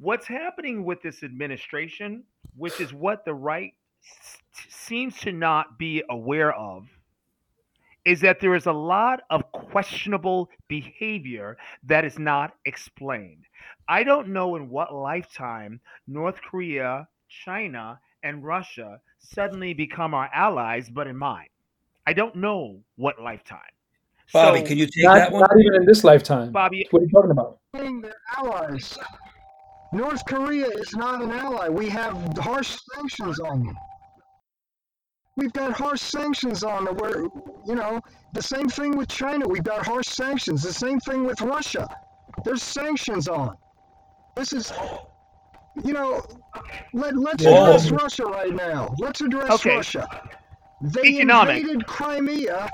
[0.00, 2.24] What's happening with this administration,
[2.56, 3.72] which is what the right
[4.68, 6.88] seems to not be aware of,
[8.04, 13.44] is that there is a lot of questionable behavior that is not explained.
[13.86, 20.88] I don't know in what lifetime North Korea, China, and Russia suddenly become our allies,
[20.90, 21.46] but in mine.
[22.06, 23.58] I don't know what lifetime.
[24.32, 25.40] Bobby, So, can you take Not, that one?
[25.40, 26.52] not even in this lifetime.
[26.52, 27.58] Bobby, What are you talking about?
[27.72, 28.98] they're allies.
[29.92, 31.68] North Korea is not an ally.
[31.68, 33.76] We have harsh sanctions on them.
[35.36, 36.96] We've got harsh sanctions on them.
[36.96, 37.22] We're,
[37.66, 38.00] you know,
[38.34, 39.46] the same thing with China.
[39.48, 40.62] We've got harsh sanctions.
[40.62, 41.88] The same thing with Russia.
[42.44, 43.56] There's sanctions on.
[44.36, 44.72] This is,
[45.84, 46.22] you know,
[46.92, 47.46] let, let's Yeah.
[47.46, 48.94] address Russia right now.
[48.98, 49.66] Let's address Okay.
[49.66, 50.06] Russia.
[50.80, 51.64] They Economic.
[51.64, 52.70] invaded Crimea.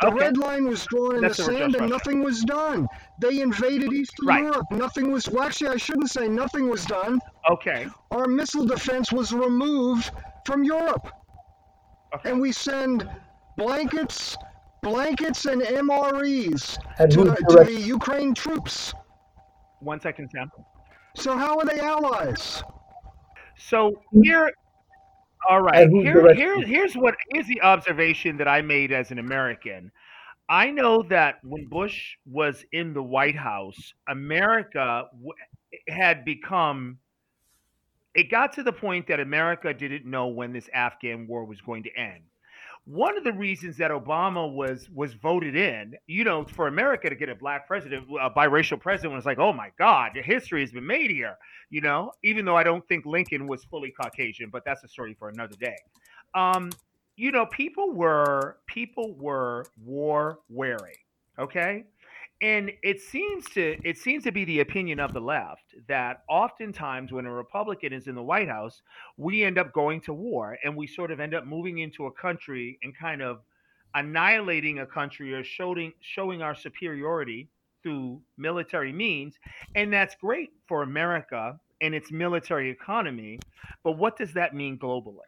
[0.00, 0.10] The Okay.
[0.10, 2.88] red line was drawn in That's the the sand and nothing was done.
[3.18, 4.36] They invaded Eastern Right.
[4.36, 4.66] Europe.
[4.70, 7.20] Nothing was, well, actually, I shouldn't say nothing was done.
[7.50, 10.12] okay, Our missile defense was removed
[10.46, 11.08] from Europe.
[12.14, 12.30] Okay.
[12.30, 13.08] And we send
[13.56, 14.36] blankets,
[14.82, 17.70] blankets and MREs At to the, to the?
[17.86, 18.94] Ukraine troops.
[19.80, 20.50] one second, Sam.
[21.16, 22.62] So how are they allies?
[23.58, 24.52] So here,
[25.48, 25.88] all right.
[25.90, 29.90] Here, here, here's what here's the observation that I made as an American.
[30.48, 35.32] I know that when Bush was in the White House, America w-
[35.88, 36.98] had become.
[38.14, 41.82] It got to the point that America didn't know when this Afghan war was going
[41.82, 42.22] to end.
[42.86, 47.16] One of the reasons that Obama was was voted in, you know, for America to
[47.16, 50.72] get a black president, a biracial president, was like, oh my God, the history has
[50.72, 51.36] been made here
[51.70, 55.14] you know, even though I don't think Lincoln was fully Caucasian, but that's a story
[55.18, 55.76] for another day.
[56.34, 56.70] Um,
[57.16, 60.98] you know, people were people were war weary,
[61.38, 61.84] okay?
[62.42, 67.10] And it seems to it seems to be the opinion of the left that oftentimes
[67.12, 68.82] when a Republican is in the White House,
[69.16, 72.12] we end up going to war and we sort of end up moving into a
[72.12, 73.40] country and kind of
[73.94, 77.48] annihilating a country or showing showing our superiority
[77.82, 79.38] through military means
[79.74, 83.38] and that's great for America and its military economy.
[83.82, 85.18] But what does that mean globally?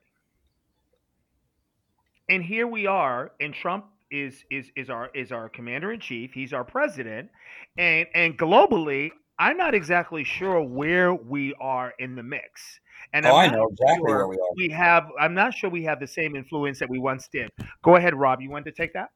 [2.30, 6.32] And here we are, and Trump is is is our is our commander in chief.
[6.32, 7.30] He's our president,
[7.76, 12.80] and and globally, I'm not exactly sure where we are in the mix.
[13.12, 14.54] And Oh, I'm I know exactly sure where we are.
[14.56, 15.08] we have.
[15.20, 17.50] I'm not sure we have the same influence that we once did.
[17.82, 18.40] Go ahead, Rob.
[18.40, 19.10] You want to take that?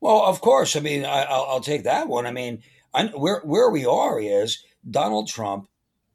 [0.00, 0.76] Well, of course.
[0.76, 2.26] I mean, I, I'll, I'll take that one.
[2.26, 5.68] I mean, I, where where we are is Donald Trump,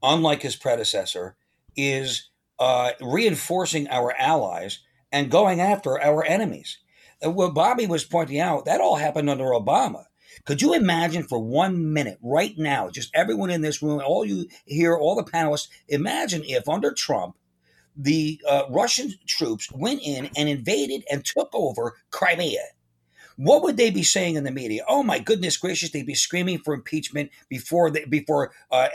[0.03, 1.35] unlike his predecessor,
[1.75, 2.29] is
[2.59, 4.79] uh, reinforcing our allies
[5.11, 6.77] and going after our enemies.
[7.21, 10.05] What Bobby was pointing out, that all happened under Obama.
[10.45, 14.47] Could you imagine for one minute, right now, just everyone in this room, all you
[14.65, 17.35] hear, all the panelists, imagine if under Trump,
[17.95, 22.63] the uh, Russian troops went in and invaded and took over Crimea
[23.39, 24.83] what would they be saying in the media?
[24.85, 25.91] Oh my goodness gracious!
[25.91, 28.89] They'd be screaming for impeachment before they, before uh,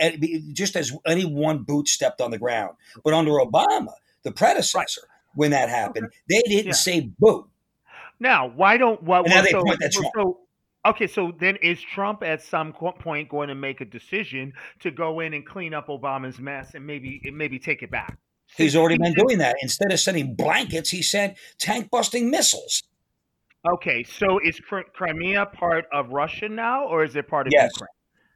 [0.53, 2.77] just as any one boot stepped on the ground.
[3.03, 6.73] But under Obama, the predecessor, when that happened, they didn't Yeah.
[6.73, 7.49] say boo.
[8.21, 9.27] Now, why don't what?
[9.27, 9.43] Now well,
[9.79, 10.41] they so, so
[10.87, 15.21] okay, so then is Trump at some point going to make a decision to go
[15.21, 18.17] in and clean up Obama's mess and maybe maybe take it back?
[18.57, 19.57] He's already been doing that.
[19.63, 22.83] Instead of sending blankets, he sent tank busting missiles.
[23.67, 27.73] Okay, so is Crimea part of Russia now, or is it part of Yes.
[27.75, 27.89] Ukraine?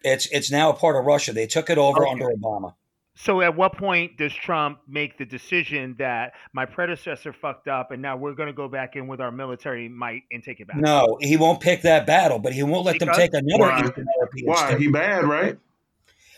[0.03, 1.33] It's it's now a part of Russia.
[1.33, 2.11] They took it over Okay.
[2.13, 2.75] under Obama.
[3.21, 8.01] So at what point does Trump make the decision that my predecessor fucked up, and
[8.01, 10.77] now we're going to go back in with our military might and take it back?
[10.77, 13.81] No, he won't pick that battle, but he won't let them take another Why?
[13.81, 14.67] Eastern European Why?
[14.69, 14.81] state.
[14.81, 15.59] He bad, right?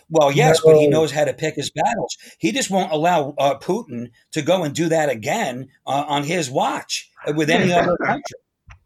[0.09, 2.17] Well, yes, but he knows how to pick his battles.
[2.39, 6.51] He just won't allow uh, Putin to go and do that again uh, on his
[6.51, 8.39] watch with any other country.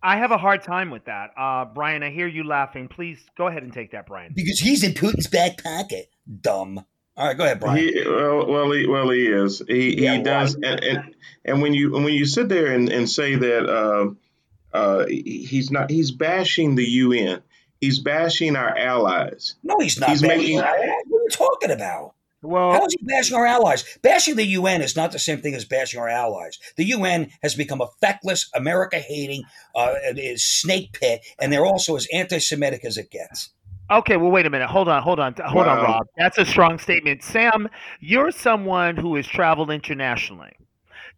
[0.03, 1.31] I have a hard time with that.
[1.39, 2.89] Uh, Brian, I hear you laughing.
[2.89, 4.33] Please go ahead and take that, Brian.
[4.35, 6.11] Because he's in Putin's back pocket.
[6.41, 6.85] Dumb.
[7.17, 7.79] All right, go ahead, Brian.
[7.79, 9.63] He, well, well, he, well, he is.
[9.67, 13.09] He, Yeah, he does, and, and and when you when you sit there and, and
[13.09, 17.43] say that uh, uh, he's not, he's bashing the UN.
[17.81, 19.55] He's bashing our allies.
[19.63, 21.03] no, he's not he's bashing making- our allies.
[21.09, 22.15] What are you talking about?
[22.43, 23.85] Well, How is he bashing our allies?
[24.03, 26.59] Bashing the UN is not the same thing as bashing our allies.
[26.77, 29.95] The UN has become a feckless, America hating uh,
[30.37, 33.51] snake pit, and they're also as anti Semitic as it gets.
[33.91, 34.69] Okay, well, wait a minute.
[34.69, 36.07] Hold on, hold on, hold on, Rob.
[36.17, 37.23] That's a strong statement.
[37.23, 37.69] Sam,
[38.01, 40.53] you're someone who has traveled internationally.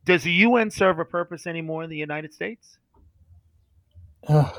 [0.04, 2.78] Does the UN serve a purpose anymore in the United States?
[4.28, 4.54] Ugh.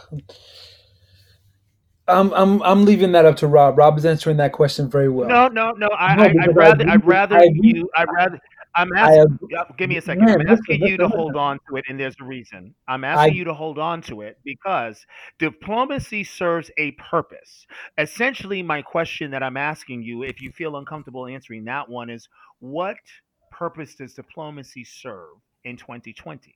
[2.10, 3.78] I'm I'm I'm leaving that up to Rob.
[3.78, 5.28] Rob is answering that question very well.
[5.28, 5.90] No, no, no.
[5.98, 7.90] I, No, I, I rather, I'd rather you.
[7.98, 8.40] I'd rather.
[8.78, 9.40] I'm asking.
[9.78, 10.26] give me a second.
[10.26, 12.74] Man, I'm asking listen, you to hold on to it, and there's a reason.
[12.88, 15.06] I'm asking you to hold on to it because
[15.40, 17.66] diplomacy serves a purpose.
[17.98, 22.30] Essentially, my question that I'm asking you, if you feel uncomfortable answering that one, is
[22.60, 22.98] what
[23.52, 26.56] purpose does diplomacy serve in 2020?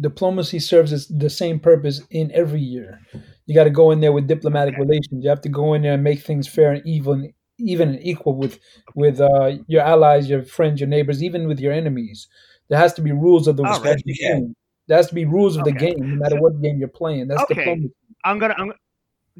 [0.00, 3.00] diplomacy serves the same purpose in every year.
[3.46, 5.22] You got to go in there with diplomatic relations.
[5.22, 8.58] You have to go in there and make things fair and even, even equal with
[8.94, 12.28] with uh, your allies, your friends, your neighbors, even with your enemies.
[12.68, 14.02] There has to be rules of the, All right.
[14.06, 14.32] Yeah.
[14.34, 14.56] game.
[14.86, 17.28] There has to be rules of the game, no matter So- what game you're playing.
[17.28, 17.54] That's Okay.
[17.54, 17.94] diplomacy.
[18.24, 18.54] I'm gonna.
[18.58, 18.72] I'm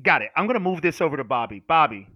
[0.02, 0.30] got it.
[0.36, 1.60] I'm gonna move this over to Bobby.
[1.66, 2.06] Bobby,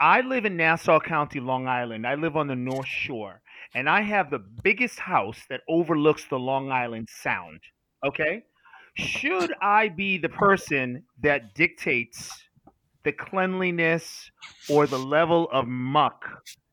[0.00, 2.06] I live in Nassau County, Long Island.
[2.06, 3.40] I live on the North Shore,
[3.74, 7.60] and I have the biggest house that overlooks the Long Island Sound.
[8.04, 8.42] Okay,
[8.96, 12.30] should I be the person that dictates
[13.06, 14.30] the cleanliness
[14.68, 16.24] or the level of muck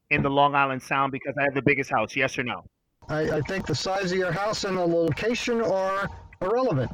[0.09, 2.15] in the Long Island Sound because I have the biggest house?
[2.15, 2.63] Yes or no?
[3.07, 6.09] I, I think the size of your house and the location are
[6.41, 6.91] irrelevant.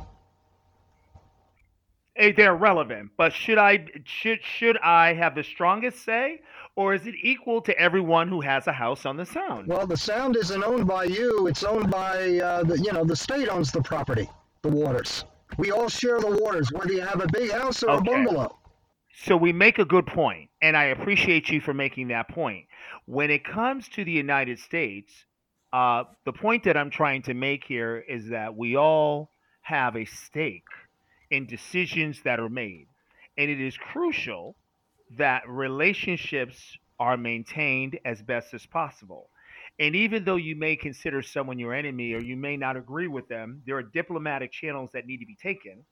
[2.18, 6.42] Eh, They're relevant, but should I should should I have the strongest say,
[6.76, 9.68] or is it equal to everyone who has a house on the Sound?
[9.68, 11.48] Well, the sound isn't owned by you.
[11.48, 14.28] It's owned by uh, the you know the state owns the property,
[14.64, 15.24] the waters.
[15.58, 18.00] We all share the waters, whether you have a big house or Okay.
[18.12, 18.59] a bungalow.
[19.26, 22.68] So we make a good point, and I appreciate you for making that point.
[23.06, 25.12] When it comes to the United States,
[25.74, 30.06] uh, the point that I'm trying to make here is that we all have a
[30.06, 30.64] stake
[31.30, 32.88] in decisions that are made,
[33.38, 34.56] and it is crucial
[35.18, 39.30] that relationships are maintained as best as possible.
[39.80, 43.28] And even though you may consider someone your enemy or you may not agree with
[43.28, 45.84] them, there are diplomatic channels that need to be taken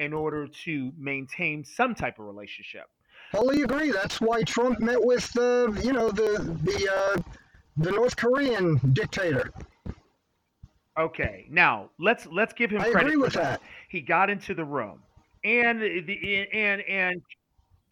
[0.00, 2.86] in order to maintain some type of relationship.
[3.32, 3.92] Wholly agree.
[3.92, 7.22] That's why Trump met with uh, you know the the uh,
[7.76, 9.52] the North Korean dictator.
[10.98, 13.60] Okay, now let's let's give him I credit agree with that.
[13.88, 15.00] He got into the room,
[15.44, 17.22] and the and and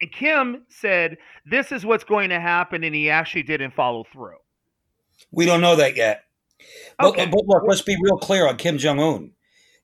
[0.01, 4.37] and Kim said this is what's going to happen, and he actually didn't follow through.
[5.31, 6.23] We don't know that yet.
[6.97, 7.25] But, Okay.
[7.27, 9.31] but look, let's be real clear on Kim Jong Un.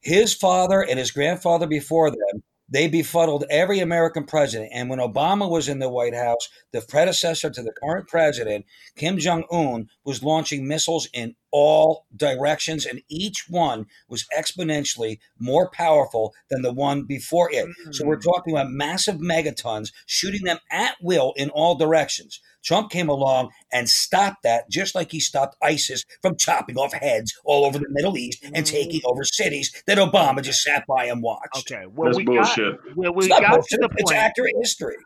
[0.06, 4.70] His father and his grandfather before them, they befuddled every American president.
[4.72, 8.66] And when Obama was in the White House, the predecessor to the current president,
[8.96, 15.70] Kim Jong Un was launching missiles in all directions, and each one was exponentially more
[15.70, 17.66] powerful than the one before it.
[17.92, 18.24] So we're mm.
[18.26, 22.42] talking about massive megatons shooting them at will in all directions.
[22.62, 27.34] Trump came along and stopped that, just like he stopped ISIS from chopping off heads
[27.46, 28.70] all over the Middle East and mm.
[28.70, 31.72] taking over cities that Obama just sat by and watched.
[31.72, 32.76] Okay, well That's we bullshit.
[32.84, 33.80] got well, It's we not got to bullshit.
[33.80, 34.98] the It's accurate history.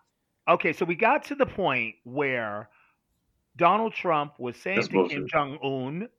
[0.48, 2.70] Okay, so we got to the point where
[3.56, 5.28] Donald Trump was saying That's to Kim.
[5.28, 6.10] Jong Un,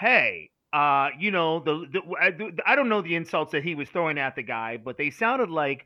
[0.00, 4.18] "Hey, uh, you know the, the I, don't know the insults that he was throwing
[4.18, 5.84] at the guy, but they sounded like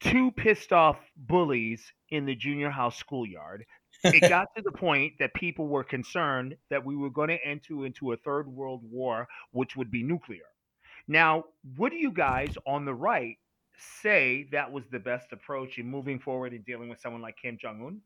[0.00, 3.64] two pissed off bullies in the junior house schoolyard."
[4.04, 7.86] it got to the point that people were concerned that we were going to enter
[7.86, 10.42] into a third world war, which would be nuclear.
[11.08, 11.44] Now,
[11.76, 13.36] what do you guys on the right
[13.76, 17.58] say that was the best approach in moving forward and dealing with someone like Kim
[17.60, 18.00] Jong Un?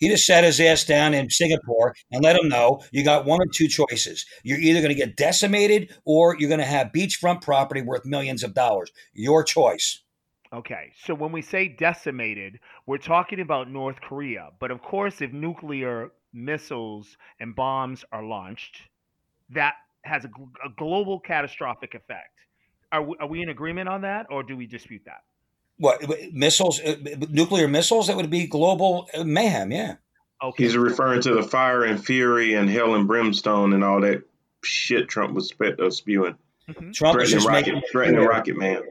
[0.00, 3.38] He just sat his ass down in Singapore and let him know you got one
[3.40, 4.24] or two choices.
[4.42, 8.42] You're either going to get decimated or you're going to have beachfront property worth millions
[8.42, 8.90] of dollars.
[9.12, 10.02] Your choice.
[10.52, 14.48] Okay, so when we say decimated, we're talking about North Korea.
[14.58, 18.80] But of course, if nuclear missiles and bombs are launched,
[19.50, 20.28] that has a,
[20.64, 22.34] a global catastrophic effect.
[22.90, 25.20] Are we, are we in agreement on that, or do we dispute that?
[25.80, 26.94] What missiles, uh,
[27.30, 28.06] nuclear missiles?
[28.08, 29.72] That would be global uh, mayhem.
[29.72, 29.94] Yeah.
[30.42, 34.22] Okay, He's referring to the fire and fury and hell and brimstone and all that
[34.62, 36.36] shit Trump was spe- uh, spewing.
[36.68, 36.92] Mhm.
[36.94, 38.82] Trump was Threatening just rocket, making threatening clear- rocket man.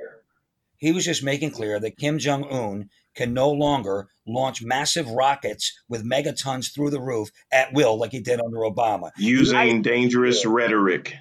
[0.78, 5.80] he was just making clear that Kim Jong Un can no longer launch massive rockets
[5.90, 9.12] with megatons through the roof at will, like he did under Obama.
[9.18, 11.16] Using dangerous rhetoric.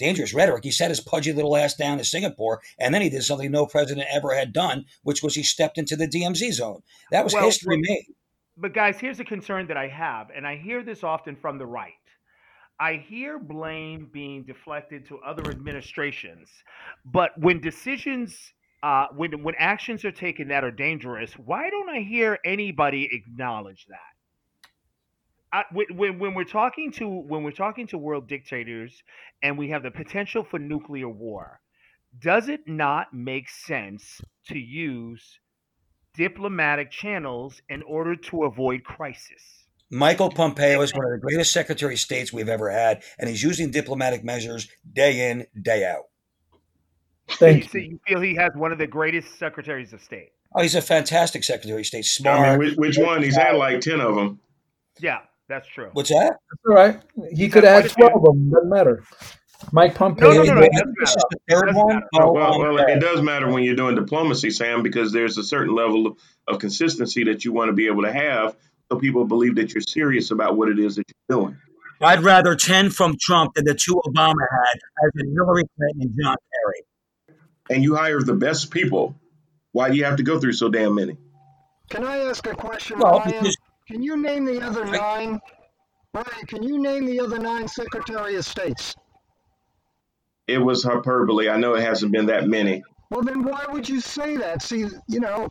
[0.00, 0.64] Dangerous rhetoric.
[0.64, 3.66] He set his pudgy little ass down to Singapore, and then he did something no
[3.66, 6.80] president ever had done, which was he stepped into the DMZ zone.
[7.10, 8.06] That was Well, history made.
[8.56, 11.66] But guys, here's a concern that I have, and I hear this often from the
[11.66, 11.92] right.
[12.80, 16.48] I hear blame being deflected to other administrations,
[17.04, 22.00] but when decisions, uh, when when actions are taken that are dangerous, why don't I
[22.00, 24.19] hear anybody acknowledge that?
[25.52, 29.02] I, when, when when we're talking to when we're talking to world dictators
[29.42, 31.60] and we have the potential for nuclear war,
[32.18, 35.40] does it not make sense to use
[36.14, 39.66] diplomatic channels in order to avoid crisis?
[39.92, 43.42] Michael Pompeo is one of the greatest Secretary of States we've ever had, and he's
[43.42, 46.04] using diplomatic measures day in, day out.
[47.28, 47.84] So you, Thank so you.
[47.84, 50.30] you feel he has one of the greatest secretaries of state?
[50.54, 51.98] Oh, he's a fantastic Secretary of State.
[51.98, 52.58] I Smart.
[52.60, 53.22] mean, which, which one?
[53.22, 54.40] He's had like 10 of them.
[55.00, 55.90] Yeah, that's true.
[55.92, 56.38] What's that?
[56.50, 57.00] That's all right.
[57.32, 58.50] He could add 12 of them.
[58.50, 59.04] Doesn't matter.
[59.72, 60.32] Mike Pompeo.
[60.32, 62.02] No, no, no, I it think doesn't this is the third one.
[62.14, 65.74] Oh, well, well, it does matter when you're doing diplomacy, Sam, because there's a certain
[65.74, 66.16] level of,
[66.48, 68.56] of consistency that you want to be able to have
[68.90, 71.58] so people believe that you're serious about what it is that you're doing.
[72.00, 76.16] I'd rather 10 from Trump than the two Obama had, as in Hillary Clinton and
[76.20, 77.36] John Kerry.
[77.68, 79.14] And you hire the best people.
[79.72, 81.18] Why do you have to go through so damn many?
[81.90, 83.30] Can I ask a question, Well, Ryan?
[83.32, 83.56] because
[83.90, 85.40] Can you name the other nine?
[86.14, 88.94] Ryan, can you name the other nine Secretary of States?
[90.46, 91.48] It was hyperbole.
[91.48, 92.82] I know it hasn't been that many.
[93.10, 94.62] Well, then why would you say that?
[94.62, 95.48] See, you know,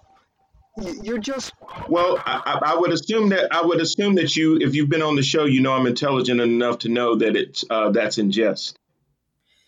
[1.04, 1.52] you're just
[1.90, 5.02] Well, I, I I would assume that I would assume that you, if you've been
[5.02, 8.32] on the show, you know I'm intelligent enough to know that it's uh, that's in
[8.32, 8.78] jest.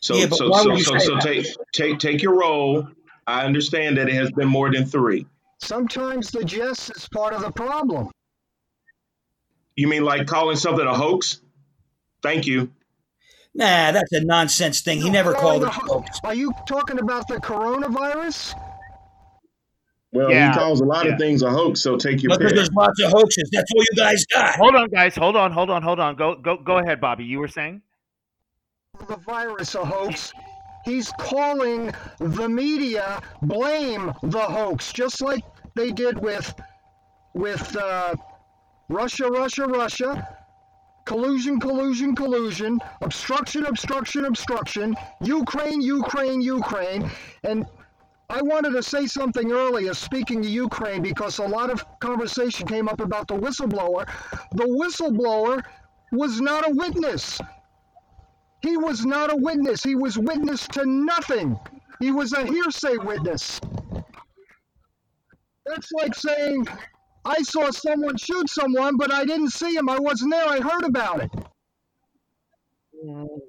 [0.01, 2.39] So, Yeah, but so, why so, would you so, say so take take take your
[2.39, 2.87] role.
[3.27, 5.25] I understand that it has been more than three.
[5.61, 8.09] sometimes the jest is part of the problem.
[9.81, 11.41] You mean like calling something a hoax?
[12.21, 12.71] Thank you.
[13.55, 15.01] Nah, that's a nonsense thing.
[15.01, 16.19] He never called it a hoax.
[16.23, 18.53] Are you talking about the coronavirus?
[20.13, 21.13] Well, Yeah, he calls a lot yeah.
[21.13, 22.55] of things a hoax, so take your Because pick.
[22.57, 23.49] there's lots of hoaxes.
[23.51, 24.55] That's all you guys got.
[24.55, 25.15] Hold on, guys.
[25.15, 25.51] Hold on.
[25.51, 25.81] Hold on.
[25.81, 26.15] Hold on.
[26.15, 26.35] Go.
[26.35, 26.57] Go.
[26.57, 27.23] Go ahead, Bobby.
[27.23, 27.81] You were saying?
[29.07, 30.31] The virus a hoax.
[30.85, 35.43] He's calling the media blame the hoax, just like
[35.75, 36.53] they did with
[37.33, 38.13] with uh,
[38.91, 40.37] Russia, Russia, Russia.
[41.05, 47.09] Collusion, collusion, collusion, obstruction, obstruction, obstruction, Ukraine, Ukraine, Ukraine.
[47.43, 47.65] And
[48.29, 52.87] I wanted to say something earlier, speaking to Ukraine, because a lot of conversation came
[52.87, 54.05] up about the whistleblower.
[54.51, 55.63] The whistleblower
[56.11, 57.41] was not a witness.
[58.61, 59.83] He was not a witness.
[59.83, 61.59] He was witness to nothing.
[61.99, 63.59] He was a hearsay witness.
[65.65, 66.67] That's like saying,
[67.25, 69.89] I saw someone shoot someone, but I didn't see him.
[69.89, 70.47] I wasn't there.
[70.47, 71.29] I heard about it.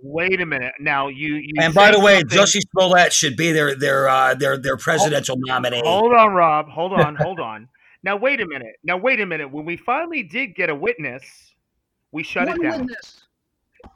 [0.03, 0.73] Wait a minute.
[0.81, 1.35] Now you.
[1.37, 4.77] you And by the way, something- Jussie Smollett should be their their uh, their their
[4.77, 5.83] presidential nominee.
[5.85, 6.69] Hold on, Rob.
[6.69, 7.17] Hold on.
[7.21, 7.69] Hold on.
[8.03, 8.75] Now wait a minute.
[8.83, 9.51] Now wait a minute.
[9.51, 11.23] When we finally did get a witness,
[12.13, 12.81] we shut One it down.
[12.81, 13.25] witness.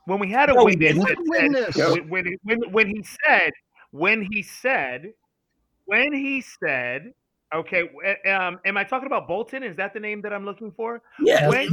[0.05, 1.09] When we had a No, we witness, didn't.
[1.09, 2.07] that One said- Yep.
[2.09, 3.53] when, when, when, when he said,
[3.93, 5.13] when he said,
[5.87, 7.13] when he said,
[7.55, 7.83] okay,
[8.31, 9.63] um, am I talking about Bolton?
[9.63, 11.03] Is that the name that I'm looking for?
[11.21, 11.69] Yeah, When-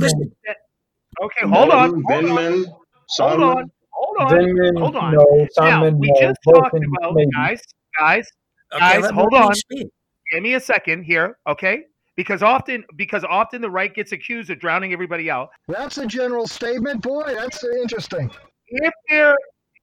[1.22, 2.66] Okay, hold on, Bolton, hold on,
[3.10, 4.32] hold on, hold on.
[4.32, 5.14] Vindman, hold on.
[5.14, 5.48] no.
[5.60, 6.22] Now Sondland, we no.
[6.22, 7.30] just talked Bolton, about maybe.
[7.36, 7.62] guys,
[8.00, 8.28] guys.
[8.74, 9.54] okay, guys, hold on.
[9.54, 9.88] speak.
[10.32, 11.84] Give me a second here, okay?
[12.16, 15.50] Because often, because often the right gets accused of drowning everybody out.
[15.68, 17.04] That's a general statement.
[17.04, 18.32] Boy, that's interesting.
[18.68, 19.36] if there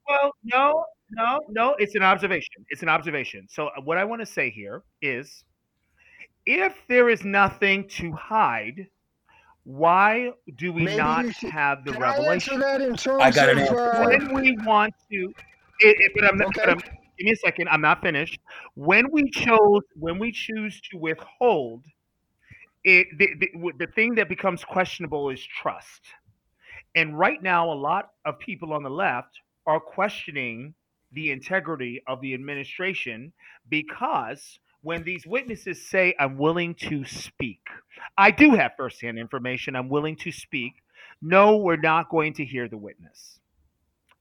[0.09, 4.21] well no no no it's an observation it's an observation so uh, what i want
[4.21, 5.45] to say here is
[6.51, 8.89] if there is nothing to hide
[9.65, 13.23] why do we Maybe not should- have the Can I answer revelation that in terms
[13.23, 15.33] I got an of, answer uh, when we want to
[15.83, 16.63] it, it, but i'm not Okay.
[16.65, 18.39] but I'm, give me a second i'm not finished
[18.75, 21.85] when we chose when we choose to withhold
[22.85, 23.49] it the, the,
[23.79, 26.01] the thing that becomes questionable is trust.
[26.97, 30.75] And right now, a lot of people on the left are questioning
[31.13, 33.33] the integrity of the administration
[33.69, 37.61] because when these witnesses say, I'm willing to speak,
[38.17, 40.75] I do have firsthand information, I'm willing to speak.
[41.23, 43.39] No, we're not going to hear the witness.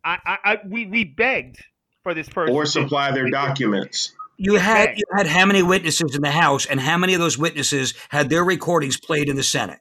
[0.03, 1.63] I, I, I we, we begged
[2.03, 4.13] for this person or supply their documents.
[4.37, 7.37] You had you had how many witnesses in the House, and how many of those
[7.37, 9.79] witnesses had their recordings played in the Senate?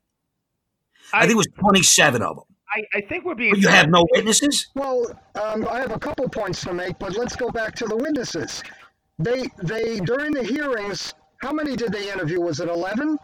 [1.13, 2.45] I, think it was twenty-seven of them.
[2.75, 3.55] I, I think we're being.
[3.55, 4.67] You have no witnesses.
[4.75, 5.07] Well,
[5.41, 8.63] um, I have a couple points to make, but let's go back to the witnesses.
[9.19, 12.41] They, they during the hearings, how many did they interview?
[12.41, 13.19] Was it eleven?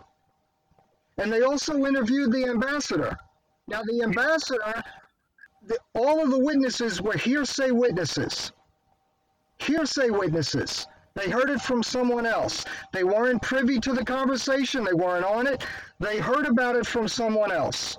[1.18, 3.16] And they also interviewed the ambassador.
[3.68, 4.82] Now, the ambassador,
[5.66, 8.52] the, all of the witnesses were hearsay witnesses.
[9.58, 10.86] Hearsay witnesses.
[11.14, 12.64] They heard it from someone else.
[12.92, 14.82] They weren't privy to the conversation.
[14.82, 15.64] They weren't on it.
[16.00, 17.96] They heard about it from someone else.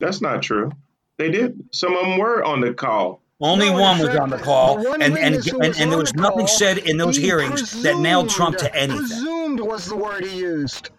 [0.00, 0.72] That's not true.
[1.18, 1.62] They did.
[1.72, 3.20] Some of them were on the call.
[3.40, 6.20] Only No, one was on the call, the and and, and, and there was the
[6.20, 9.06] nothing call, said in those he hearings that nailed Trump to presumed- anything.
[9.08, 10.90] Presumed was the word he used.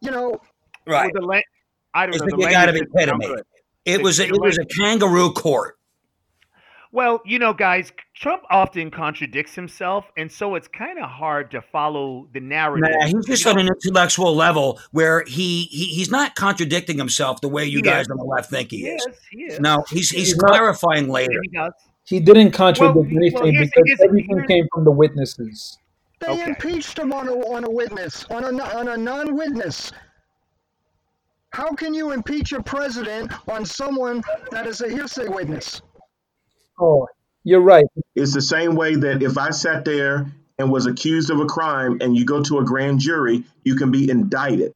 [0.00, 0.40] You know,
[0.86, 1.12] Right?
[1.14, 1.40] Well, the la-
[1.94, 2.26] I don't It's know.
[2.26, 3.42] like the you got to language be doesn't kidding sound me.
[3.84, 5.76] It was a, it was a kangaroo court.
[6.92, 7.92] Well, you know, guys,
[8.22, 12.88] Trump often contradicts himself, and so it's kind of hard to follow the narrative.
[13.00, 17.48] Nah, he's just on an intellectual level where he, he he's not contradicting himself the
[17.48, 18.10] way you He guys is.
[18.12, 19.04] on the left think he is.
[19.08, 19.58] Yes, he is.
[19.60, 21.32] No, he's he's He's not- clarifying later.
[21.50, 21.58] He.
[22.04, 25.78] He didn't contradict Well, well, anything here's- because here's- everything here's- came from the witnesses.
[26.20, 26.44] they Okay.
[26.44, 29.90] impeached him on a, on a witness, on a, on a non-witness.
[31.50, 35.82] How can you impeach a president on someone that is a hearsay witness?
[36.80, 37.08] Oh,
[37.44, 37.84] you're right.
[38.14, 41.98] It's the same way that if I sat there and was accused of a crime
[42.00, 44.72] and you go to a grand jury, you can be indicted.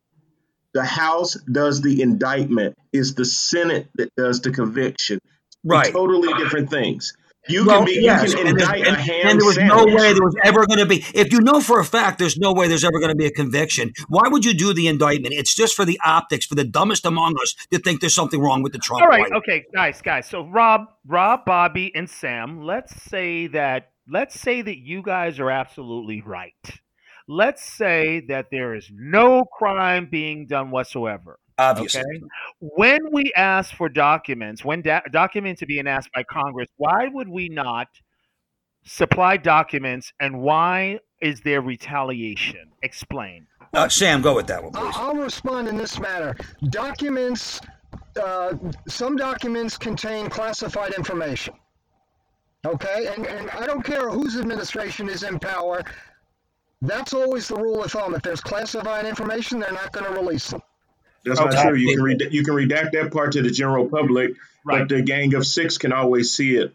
[0.74, 2.76] The House does the indictment.
[2.92, 5.20] It's the Senate that does the conviction.
[5.64, 5.92] Right.
[5.92, 7.16] Totally different things.
[7.48, 9.54] You Well, can be yes, you can and, indict and- a ham and there was
[9.54, 9.86] sandwich.
[9.88, 11.04] no way there was ever going to be.
[11.14, 13.30] If you know for a fact there's no way there's ever going to be a
[13.30, 15.34] conviction, why would you do the indictment?
[15.34, 18.62] It's just for the optics, for the dumbest among us to think there's something wrong
[18.62, 19.02] with the Trump.
[19.02, 19.32] All right, White.
[19.38, 20.26] okay, guys, guys.
[20.28, 22.62] So Rob, Rob, Bobby, and Sam.
[22.64, 23.90] Let's say that.
[24.08, 26.52] Let's say that you guys are absolutely right.
[27.28, 31.38] Let's say that there is no crime being done whatsoever.
[31.58, 32.00] Obviously.
[32.00, 32.22] Okay.
[32.60, 37.28] When we ask for documents, when da- documents are being asked by Congress, why would
[37.28, 37.88] we not
[38.84, 42.70] supply documents, and why is there retaliation?
[42.82, 43.46] Explain.
[43.74, 44.94] Uh, Sam, go with that one, I'll, please.
[44.96, 46.36] I'll respond in this manner.
[46.68, 47.60] Documents,
[48.22, 48.54] uh,
[48.86, 51.54] some documents contain classified information.
[52.64, 55.82] Okay, and, and I don't care whose administration is in power.
[56.82, 58.14] That's always the rule of thumb.
[58.14, 60.62] If there's classified information, they're not going to release them.
[61.26, 61.54] That's Okay.
[61.54, 61.76] not true.
[61.76, 64.80] You can read you can redact that part to the general public, Right.
[64.80, 66.72] but the gang of six can always see it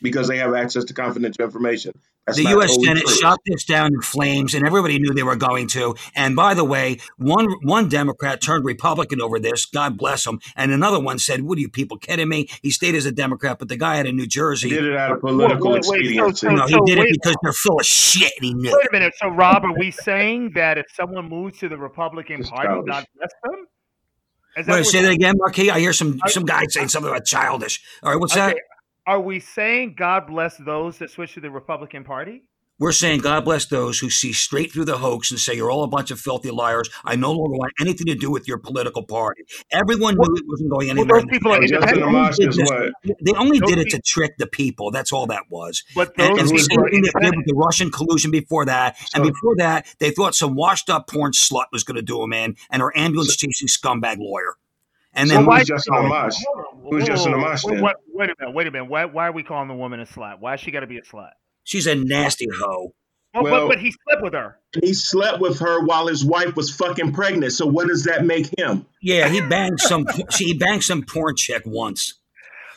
[0.00, 1.92] because they have access to confidential information.
[2.26, 2.70] That's The U.S.
[2.70, 3.16] always Senate true.
[3.16, 5.96] shot this down in flames, and everybody knew they were going to.
[6.14, 9.66] And by the way, one one Democrat turned Republican over this.
[9.66, 10.38] God bless him.
[10.54, 13.58] And another one said, "What are you people kidding me?" He stayed as a Democrat,
[13.58, 15.72] but the guy out of New Jersey He Jersey, did it out of political Wait,
[15.72, 15.94] wait, wait, so-
[16.28, 16.46] expediency.
[16.46, 18.32] so- no, he so did it because they're full of shit.
[18.38, 18.72] And he knew.
[18.72, 19.14] Wait a minute.
[19.20, 22.68] So, Rob, are we saying that if someone moves to the Republican Party.
[22.88, 23.61] God bless them?
[24.56, 25.70] Is Wait, what say that again, Marquis.
[25.70, 27.82] I hear some I- some guy saying something about childish.
[28.02, 28.56] All right, what's that?
[29.06, 32.44] Are we saying God bless those that switch to the Republican Party?
[32.82, 35.84] We're saying God bless those who see straight through the hoax and say you're all
[35.84, 36.90] a bunch of filthy liars.
[37.04, 39.44] I no longer want anything to do with your political party.
[39.70, 41.20] Everyone knew it wasn't going Well, anywhere.
[41.20, 43.14] those people are And Justin independent, Amash is?
[43.24, 44.90] They only Those did it people- to trick the people.
[44.90, 45.84] That's all that was.
[45.94, 48.96] but And, those and the same thing they did with the Russian collusion before that.
[49.14, 52.32] And before that, they thought some washed up porn slut was going to do them
[52.32, 54.56] in, and her ambulance chasing scumbag lawyer.
[55.14, 56.34] And So then why- who's Justin Amash?
[56.90, 58.54] Who's Justin Amash Wait, wait, wait a minute.
[58.56, 58.86] Wait a minute.
[58.90, 60.40] Why, why are we calling the woman a slut?
[60.40, 61.30] Why has she got to be a slut?
[61.64, 62.92] She's a nasty hoe.
[63.34, 64.58] Well, Well- but, but he slept with her.
[64.82, 67.52] He slept with her while his wife was fucking pregnant.
[67.52, 68.86] So what does that make him?
[69.02, 70.06] Yeah, he banged some.
[70.38, 72.18] he banged some porn chick once,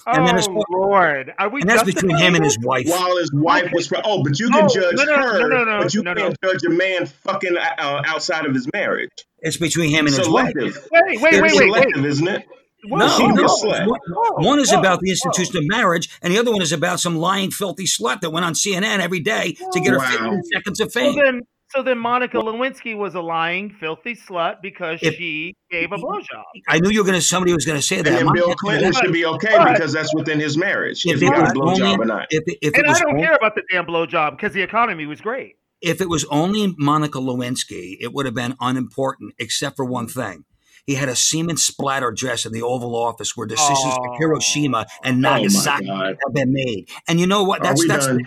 [0.08, 1.62] Oh And then it's- Lord, are we?
[1.62, 2.86] and that's between him and his wife.
[2.88, 3.72] While his wife Okay.
[3.74, 5.94] was pre- oh, but you can No, judge no, no, her, no, no, no, but
[5.96, 6.22] you no, no.
[6.22, 9.10] can't judge a man fucking uh, outside of his marriage.
[9.40, 10.54] It's between him and his wife.
[10.56, 11.52] Wait, wait, wait, It's wait, wait.
[11.54, 12.46] selective, isn't it?
[12.88, 13.86] Whoa, No, She can be no.
[13.88, 17.16] One- One is about the institution of marriage, and the other one is about some
[17.18, 20.10] lying, filthy slut that went on CNN every day to get her Wow.
[20.12, 21.16] 15 seconds of So fame.
[21.16, 21.42] then,
[21.76, 26.44] so then Monica Lewinsky was a lying, filthy slut because If- she gave a blowjob.
[26.70, 27.26] I knew you were going to.
[27.26, 28.04] Somebody was going to say that.
[28.06, 31.06] then My Bill Clinton should be okay But- because that's within his marriage.
[31.06, 32.28] If, if he it got a blowjob only, or not.
[32.30, 34.62] if, it- if it And I don't only- care about the damn blowjob because the
[34.62, 35.56] economy was great.
[35.82, 40.12] if it was only Monica Lewinsky, it would have been unimportant, except for one mm.
[40.12, 40.46] thing.
[40.86, 44.02] He had a semen splatter dress in the Oval Office where decisions Oh.
[44.02, 46.18] like Hiroshima and Oh Nagasaki God.
[46.24, 46.90] have been made.
[47.08, 47.64] And you know what?
[47.64, 48.22] That's that's done?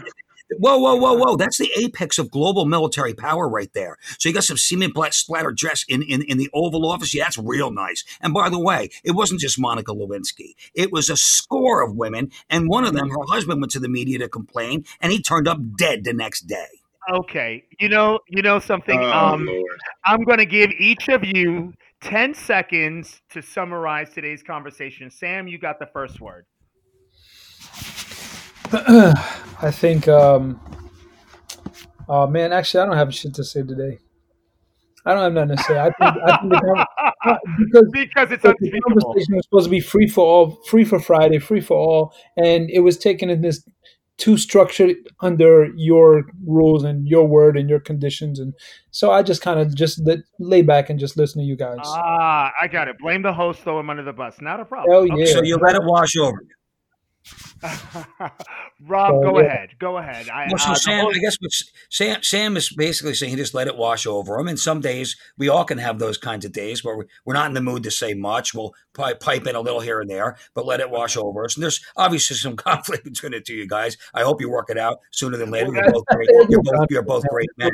[0.58, 1.36] whoa, whoa, whoa, whoa.
[1.36, 3.96] That's the apex of global military power right there.
[4.18, 7.14] So you got some semen splatter dress in, in, in the Oval Office.
[7.14, 8.04] Yeah, that's real nice.
[8.20, 10.54] And by the way, it wasn't just Monica Lewinsky.
[10.74, 13.88] It was a score of women, and one of them, her husband, went to the
[13.88, 16.66] media to complain, and he turned up dead the next day.
[17.10, 18.98] Okay, you know, you know something.
[18.98, 19.48] Oh, um.
[20.04, 25.10] I'm going to give each of you 10 seconds to summarize today's conversation.
[25.10, 26.46] Sam, you got the first word.
[28.72, 30.60] I think, um,
[32.08, 33.98] oh man, actually, I don't have shit to say today.
[35.06, 35.78] I don't have nothing to say.
[35.78, 36.84] I think, I think the,
[37.24, 41.00] con- because because it's the conversation was supposed to be free for all, free for
[41.00, 43.66] Friday, free for all, and it was taken in this
[44.18, 48.52] too structured under your rules and your word and your conditions, and
[48.90, 51.78] so I just kind of just let, lay back and just listen to you guys.
[51.84, 52.96] Ah, I got it.
[52.98, 54.40] Blame the host, throw him under the bus.
[54.40, 54.94] Not a problem.
[54.94, 55.24] oh, Okay.
[55.24, 55.32] yeah.
[55.34, 56.38] So you let it wash over.
[56.42, 56.48] you.
[58.80, 59.46] Rob, So, go yeah.
[59.46, 59.70] ahead.
[59.78, 60.28] Go ahead.
[60.28, 61.50] I, Well, so uh, Sam, host- I guess what
[61.90, 64.48] Sam Sam is basically saying he just let it wash over him.
[64.48, 67.46] And some days we all can have those kinds of days where we- we're not
[67.48, 68.54] in the mood to say much.
[68.54, 71.56] We'll probably pipe in a little here and there, but let it wash over us.
[71.56, 73.96] And there's obviously some conflict between the two you guys.
[74.14, 75.72] I hope you work it out sooner than later.
[75.74, 76.28] You're both great.
[76.48, 77.70] You're both, you're both great men.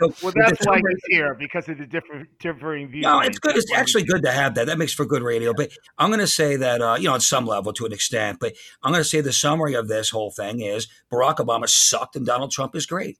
[0.00, 3.04] So well, that's why summary- he's here because of the different differing views.
[3.04, 3.56] No, it's good.
[3.56, 4.66] It's actually good to have that.
[4.66, 5.52] That makes for good radio.
[5.54, 8.38] But I'm going to say that, uh, you know, on some level to an extent,
[8.40, 8.54] but
[8.84, 12.26] I'm going to say the summary of this whole thing is Barack Obama sucked and
[12.26, 13.18] Donald Trump is great.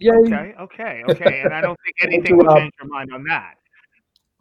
[0.00, 1.40] Yeah, Okay, okay, okay.
[1.44, 3.54] And I don't think anything will change your mind on that.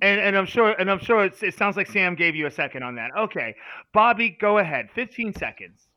[0.01, 2.51] And and I'm sure and I'm sure it's, it sounds like Sam gave you a
[2.51, 3.11] second on that.
[3.17, 3.55] Okay,
[3.93, 4.89] Bobby, go ahead.
[4.91, 5.87] 15 seconds.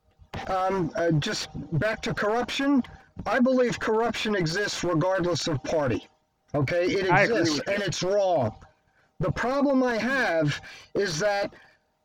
[0.46, 2.82] Um, uh, just back to corruption.
[3.26, 6.06] I believe corruption exists regardless of party.
[6.54, 8.54] Okay, it exists and it's wrong.
[9.20, 10.60] The problem I have
[10.94, 11.52] is that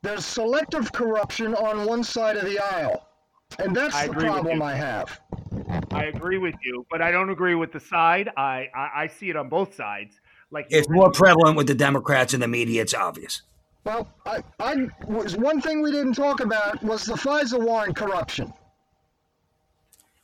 [0.04, 3.08] there's selective corruption on one side of the aisle,
[3.58, 4.64] and that's I the agree with problem you.
[4.64, 5.20] I have.
[5.90, 8.28] I agree with you, but I don't agree with the side.
[8.36, 10.20] I I, I see it on both sides.
[10.50, 12.82] Like It's more prevalent with the Democrats and the media.
[12.82, 13.42] It's obvious.
[13.84, 17.94] Well, I, I was one thing we didn't talk about was the FISA war and
[17.94, 18.52] corruption.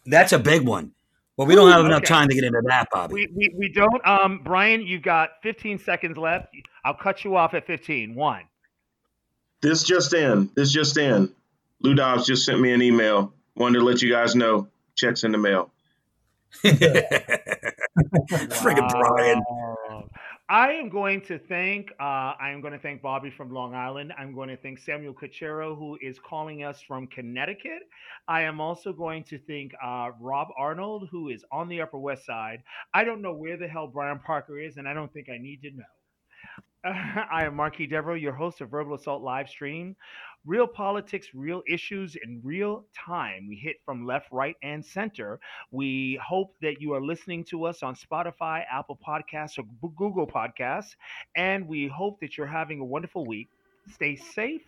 [0.07, 0.93] That's a big one.
[1.37, 2.07] Well, we don't have enough okay.
[2.07, 3.15] time to get into that, Bobby.
[3.15, 4.07] We, we we don't.
[4.07, 6.49] Um, Brian, you've got 15 seconds left.
[6.85, 8.15] I'll cut you off at 15.
[8.15, 8.43] One.
[9.63, 10.51] This just in.
[10.55, 11.31] This just in.
[11.83, 13.33] Lou Dobbs just sent me an email.
[13.57, 14.69] Wanted to let you guys know.
[14.97, 15.71] Checks in the mail.
[16.65, 16.89] Friggin'
[18.89, 19.43] Brian.
[20.49, 21.93] I am going to thank.
[22.01, 24.13] Uh, I am going to thank Bobby from Long Island.
[24.19, 27.83] I'm going to thank Samuel Cachero, who is calling us from Connecticut.
[28.27, 32.27] I am also going to thank uh, Rob Arnold, who is on the Upper West
[32.27, 32.63] Side.
[32.93, 35.63] I don't know where the hell Brian Parker is, and I don't think I need
[35.63, 35.85] to know.
[36.85, 39.95] I am Marquis Devereaux, your host of Verbal Assault live stream.
[40.47, 43.47] Real politics, real issues in real time.
[43.47, 45.39] We hit from left, right, and center.
[45.71, 49.65] We hope that you are listening to us on Spotify, Apple Podcasts, or
[49.95, 50.97] Google Podcasts.
[51.37, 53.49] And we hope that you're having a wonderful week.
[53.93, 54.63] Stay safe,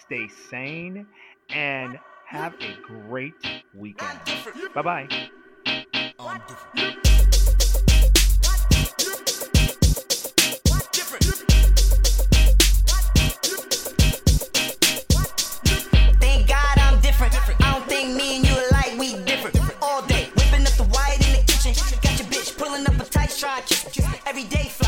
[0.00, 1.06] stay sane,
[1.50, 3.34] and have a great
[3.74, 4.20] weekend.
[4.74, 5.06] Bye
[6.18, 7.00] bye.
[24.40, 24.79] every day